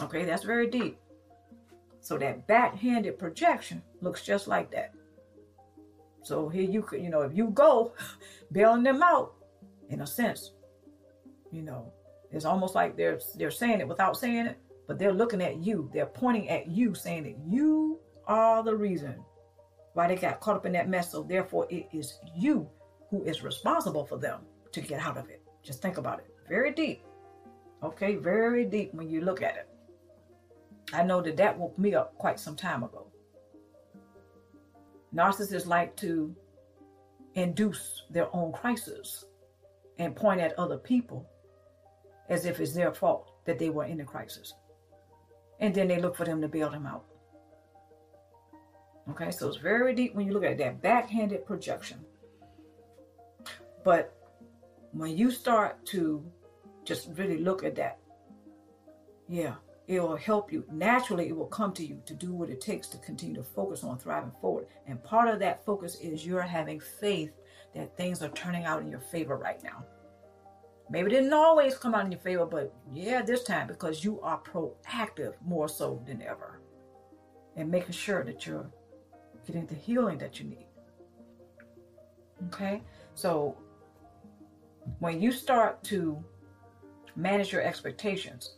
Okay, 0.00 0.24
that's 0.24 0.44
very 0.44 0.68
deep. 0.68 0.98
So 2.00 2.18
that 2.18 2.46
backhanded 2.46 3.18
projection 3.18 3.82
looks 4.00 4.24
just 4.24 4.48
like 4.48 4.70
that. 4.72 4.92
So 6.22 6.48
here 6.48 6.62
you 6.62 6.82
could, 6.82 7.02
you 7.02 7.10
know, 7.10 7.22
if 7.22 7.34
you 7.34 7.48
go 7.48 7.92
bailing 8.52 8.82
them 8.82 9.02
out, 9.02 9.34
in 9.92 10.00
a 10.00 10.06
sense, 10.06 10.52
you 11.52 11.62
know, 11.62 11.92
it's 12.30 12.46
almost 12.46 12.74
like 12.74 12.96
they're 12.96 13.20
they're 13.36 13.50
saying 13.50 13.80
it 13.80 13.88
without 13.88 14.16
saying 14.16 14.46
it, 14.46 14.58
but 14.88 14.98
they're 14.98 15.12
looking 15.12 15.42
at 15.42 15.58
you. 15.58 15.90
They're 15.92 16.06
pointing 16.06 16.48
at 16.48 16.66
you, 16.66 16.94
saying 16.94 17.24
that 17.24 17.36
you 17.46 18.00
are 18.26 18.62
the 18.62 18.74
reason 18.74 19.22
why 19.92 20.08
they 20.08 20.16
got 20.16 20.40
caught 20.40 20.56
up 20.56 20.66
in 20.66 20.72
that 20.72 20.88
mess. 20.88 21.12
So 21.12 21.22
therefore, 21.22 21.66
it 21.70 21.88
is 21.92 22.18
you 22.34 22.68
who 23.10 23.22
is 23.24 23.42
responsible 23.42 24.06
for 24.06 24.16
them 24.16 24.40
to 24.72 24.80
get 24.80 25.00
out 25.00 25.18
of 25.18 25.28
it. 25.28 25.42
Just 25.62 25.82
think 25.82 25.98
about 25.98 26.20
it. 26.20 26.34
Very 26.48 26.72
deep. 26.72 27.04
Okay, 27.82 28.14
very 28.14 28.64
deep 28.64 28.94
when 28.94 29.10
you 29.10 29.20
look 29.20 29.42
at 29.42 29.56
it. 29.56 29.68
I 30.92 31.02
know 31.02 31.20
that 31.22 31.36
that 31.38 31.58
woke 31.58 31.78
me 31.78 31.94
up 31.94 32.16
quite 32.18 32.38
some 32.38 32.56
time 32.56 32.82
ago. 32.82 33.06
Narcissists 35.14 35.66
like 35.66 35.96
to 35.96 36.34
induce 37.34 38.04
their 38.10 38.34
own 38.34 38.52
crisis 38.52 39.24
and 39.98 40.14
point 40.14 40.40
at 40.40 40.58
other 40.58 40.78
people 40.78 41.28
as 42.28 42.46
if 42.46 42.60
it's 42.60 42.74
their 42.74 42.92
fault 42.92 43.32
that 43.44 43.58
they 43.58 43.70
were 43.70 43.84
in 43.84 43.98
the 43.98 44.04
crisis. 44.04 44.54
And 45.60 45.74
then 45.74 45.88
they 45.88 46.00
look 46.00 46.16
for 46.16 46.24
them 46.24 46.40
to 46.40 46.48
bail 46.48 46.70
them 46.70 46.86
out. 46.86 47.04
Okay, 49.10 49.30
so 49.30 49.48
it's 49.48 49.56
very 49.56 49.94
deep 49.94 50.14
when 50.14 50.26
you 50.26 50.32
look 50.32 50.44
at 50.44 50.58
that 50.58 50.80
backhanded 50.80 51.44
projection. 51.44 51.98
But 53.84 54.14
when 54.92 55.16
you 55.16 55.30
start 55.30 55.84
to 55.86 56.24
just 56.84 57.08
really 57.14 57.38
look 57.38 57.64
at 57.64 57.74
that, 57.76 57.98
yeah, 59.28 59.54
it 59.88 60.00
will 60.00 60.16
help 60.16 60.52
you. 60.52 60.64
Naturally, 60.70 61.28
it 61.28 61.36
will 61.36 61.46
come 61.46 61.72
to 61.74 61.84
you 61.84 62.00
to 62.06 62.14
do 62.14 62.32
what 62.32 62.50
it 62.50 62.60
takes 62.60 62.86
to 62.88 62.98
continue 62.98 63.34
to 63.36 63.42
focus 63.42 63.82
on 63.82 63.98
thriving 63.98 64.32
forward. 64.40 64.66
And 64.86 65.02
part 65.02 65.28
of 65.28 65.40
that 65.40 65.64
focus 65.64 65.96
is 66.00 66.24
you're 66.24 66.42
having 66.42 66.80
faith 66.80 67.32
that 67.74 67.96
things 67.96 68.22
are 68.22 68.28
turning 68.30 68.64
out 68.64 68.82
in 68.82 68.90
your 68.90 69.00
favor 69.00 69.36
right 69.36 69.62
now. 69.62 69.84
Maybe 70.90 71.08
it 71.08 71.14
didn't 71.14 71.32
always 71.32 71.76
come 71.76 71.94
out 71.94 72.04
in 72.04 72.12
your 72.12 72.20
favor, 72.20 72.46
but 72.46 72.74
yeah, 72.92 73.22
this 73.22 73.44
time 73.44 73.66
because 73.66 74.04
you 74.04 74.20
are 74.20 74.40
proactive 74.40 75.34
more 75.44 75.68
so 75.68 76.02
than 76.06 76.22
ever 76.22 76.60
and 77.56 77.70
making 77.70 77.92
sure 77.92 78.24
that 78.24 78.46
you're 78.46 78.70
getting 79.46 79.66
the 79.66 79.74
healing 79.74 80.18
that 80.18 80.38
you 80.38 80.46
need. 80.46 80.66
Okay? 82.48 82.82
So 83.14 83.56
when 84.98 85.20
you 85.20 85.32
start 85.32 85.82
to 85.84 86.22
manage 87.16 87.52
your 87.52 87.62
expectations, 87.62 88.56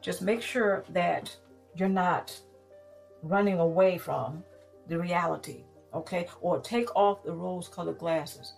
just 0.00 0.22
make 0.22 0.42
sure 0.42 0.84
that 0.90 1.34
you're 1.74 1.88
not 1.88 2.38
running 3.22 3.58
away 3.60 3.98
from 3.98 4.42
the 4.88 4.98
reality, 4.98 5.64
okay? 5.94 6.26
Or 6.40 6.60
take 6.60 6.94
off 6.96 7.22
the 7.24 7.32
rose 7.32 7.68
colored 7.68 7.98
glasses 7.98 8.54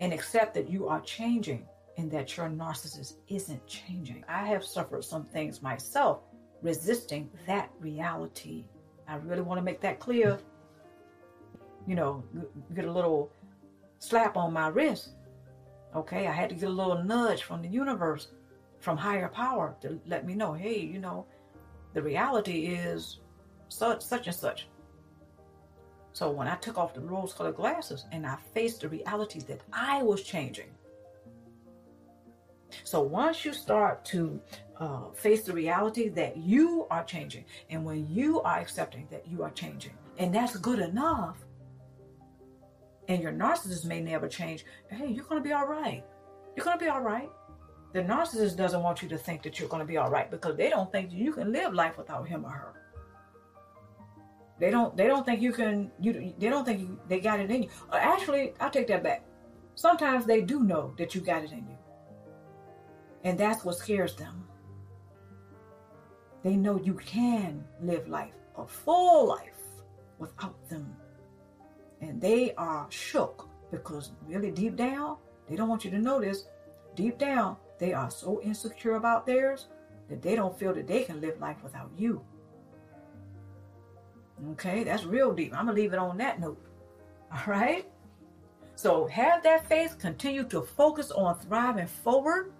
and 0.00 0.12
accept 0.12 0.54
that 0.54 0.68
you 0.68 0.88
are 0.88 1.00
changing 1.00 1.66
and 1.98 2.10
that 2.10 2.36
your 2.36 2.48
narcissist 2.48 3.14
isn't 3.28 3.66
changing. 3.66 4.24
I 4.28 4.46
have 4.46 4.64
suffered 4.64 5.04
some 5.04 5.24
things 5.24 5.62
myself 5.62 6.20
resisting 6.62 7.30
that 7.46 7.70
reality. 7.80 8.64
I 9.08 9.16
really 9.16 9.42
want 9.42 9.58
to 9.58 9.62
make 9.62 9.80
that 9.82 10.00
clear. 10.00 10.38
you 11.86 11.94
know, 11.94 12.22
get 12.74 12.84
a 12.84 12.92
little 12.92 13.30
slap 13.98 14.36
on 14.36 14.52
my 14.52 14.68
wrist. 14.68 15.10
Okay, 15.94 16.26
I 16.26 16.32
had 16.32 16.50
to 16.50 16.54
get 16.54 16.68
a 16.68 16.72
little 16.72 17.02
nudge 17.02 17.44
from 17.44 17.62
the 17.62 17.68
universe, 17.68 18.28
from 18.86 18.96
higher 18.96 19.26
power 19.26 19.74
to 19.80 20.00
let 20.06 20.24
me 20.24 20.32
know, 20.32 20.52
hey, 20.52 20.78
you 20.78 21.00
know, 21.00 21.26
the 21.92 22.00
reality 22.00 22.66
is 22.66 23.18
such, 23.66 24.00
such 24.00 24.28
and 24.28 24.36
such. 24.36 24.68
So 26.12 26.30
when 26.30 26.46
I 26.46 26.54
took 26.54 26.78
off 26.78 26.94
the 26.94 27.00
rose 27.00 27.32
colored 27.32 27.56
glasses 27.56 28.04
and 28.12 28.24
I 28.24 28.36
faced 28.54 28.82
the 28.82 28.88
reality 28.88 29.40
that 29.48 29.62
I 29.72 30.04
was 30.04 30.22
changing. 30.22 30.70
So 32.84 33.02
once 33.02 33.44
you 33.44 33.52
start 33.52 34.04
to 34.04 34.40
uh, 34.78 35.10
face 35.16 35.42
the 35.42 35.52
reality 35.52 36.08
that 36.10 36.36
you 36.36 36.86
are 36.88 37.02
changing, 37.02 37.44
and 37.70 37.84
when 37.84 38.08
you 38.08 38.40
are 38.42 38.60
accepting 38.60 39.08
that 39.10 39.26
you 39.26 39.42
are 39.42 39.50
changing, 39.50 39.94
and 40.18 40.32
that's 40.32 40.56
good 40.58 40.78
enough, 40.78 41.38
and 43.08 43.20
your 43.20 43.32
narcissist 43.32 43.84
may 43.84 44.00
never 44.00 44.28
change, 44.28 44.64
hey, 44.90 45.08
you're 45.08 45.24
going 45.24 45.42
to 45.42 45.48
be 45.48 45.52
all 45.52 45.66
right. 45.66 46.04
You're 46.54 46.64
going 46.64 46.78
to 46.78 46.84
be 46.84 46.88
all 46.88 47.02
right. 47.02 47.28
The 47.92 48.02
narcissist 48.02 48.56
doesn't 48.56 48.82
want 48.82 49.02
you 49.02 49.08
to 49.08 49.18
think 49.18 49.42
that 49.42 49.58
you're 49.58 49.68
going 49.68 49.80
to 49.80 49.86
be 49.86 49.96
all 49.96 50.10
right 50.10 50.30
because 50.30 50.56
they 50.56 50.68
don't 50.68 50.90
think 50.92 51.12
you 51.12 51.32
can 51.32 51.52
live 51.52 51.72
life 51.72 51.96
without 51.96 52.28
him 52.28 52.44
or 52.44 52.50
her. 52.50 52.74
They 54.58 54.70
don't. 54.70 54.96
They 54.96 55.06
don't 55.06 55.24
think 55.24 55.42
you 55.42 55.52
can. 55.52 55.90
You. 56.00 56.34
They 56.38 56.48
don't 56.48 56.64
think 56.64 56.80
you, 56.80 56.98
they 57.08 57.20
got 57.20 57.40
it 57.40 57.50
in 57.50 57.64
you. 57.64 57.68
Uh, 57.92 57.96
actually, 57.96 58.54
I 58.58 58.68
take 58.70 58.86
that 58.88 59.02
back. 59.02 59.22
Sometimes 59.74 60.24
they 60.24 60.40
do 60.40 60.60
know 60.60 60.94
that 60.96 61.14
you 61.14 61.20
got 61.20 61.44
it 61.44 61.52
in 61.52 61.66
you, 61.68 61.76
and 63.24 63.38
that's 63.38 63.64
what 63.64 63.76
scares 63.76 64.16
them. 64.16 64.44
They 66.42 66.56
know 66.56 66.80
you 66.80 66.94
can 66.94 67.64
live 67.82 68.08
life, 68.08 68.32
a 68.56 68.66
full 68.66 69.28
life, 69.28 69.60
without 70.18 70.56
them, 70.70 70.96
and 72.00 72.18
they 72.18 72.54
are 72.54 72.86
shook 72.88 73.48
because 73.70 74.12
really 74.26 74.50
deep 74.50 74.76
down, 74.76 75.18
they 75.48 75.56
don't 75.56 75.68
want 75.68 75.84
you 75.84 75.90
to 75.90 75.98
know 75.98 76.20
this. 76.20 76.46
Deep 76.94 77.18
down, 77.18 77.56
they 77.78 77.92
are 77.92 78.10
so 78.10 78.40
insecure 78.42 78.96
about 78.96 79.26
theirs 79.26 79.66
that 80.08 80.22
they 80.22 80.34
don't 80.34 80.58
feel 80.58 80.72
that 80.74 80.86
they 80.86 81.04
can 81.04 81.20
live 81.20 81.40
life 81.40 81.56
without 81.62 81.90
you. 81.96 82.22
Okay, 84.52 84.84
that's 84.84 85.04
real 85.04 85.32
deep. 85.32 85.52
I'm 85.56 85.64
going 85.66 85.76
to 85.76 85.82
leave 85.82 85.92
it 85.92 85.98
on 85.98 86.18
that 86.18 86.40
note. 86.40 86.60
All 87.32 87.42
right? 87.46 87.86
So 88.74 89.06
have 89.06 89.42
that 89.42 89.66
faith, 89.68 89.98
continue 89.98 90.44
to 90.44 90.62
focus 90.62 91.10
on 91.10 91.38
thriving 91.40 91.86
forward. 91.86 92.52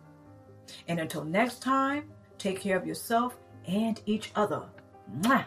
And 0.89 0.99
until 0.99 1.25
next 1.25 1.63
time, 1.63 2.11
take 2.39 2.61
care 2.61 2.77
of 2.77 2.87
yourself 2.87 3.37
and 3.67 4.01
each 4.07 4.33
other. 4.35 4.63
Mwah. 5.21 5.45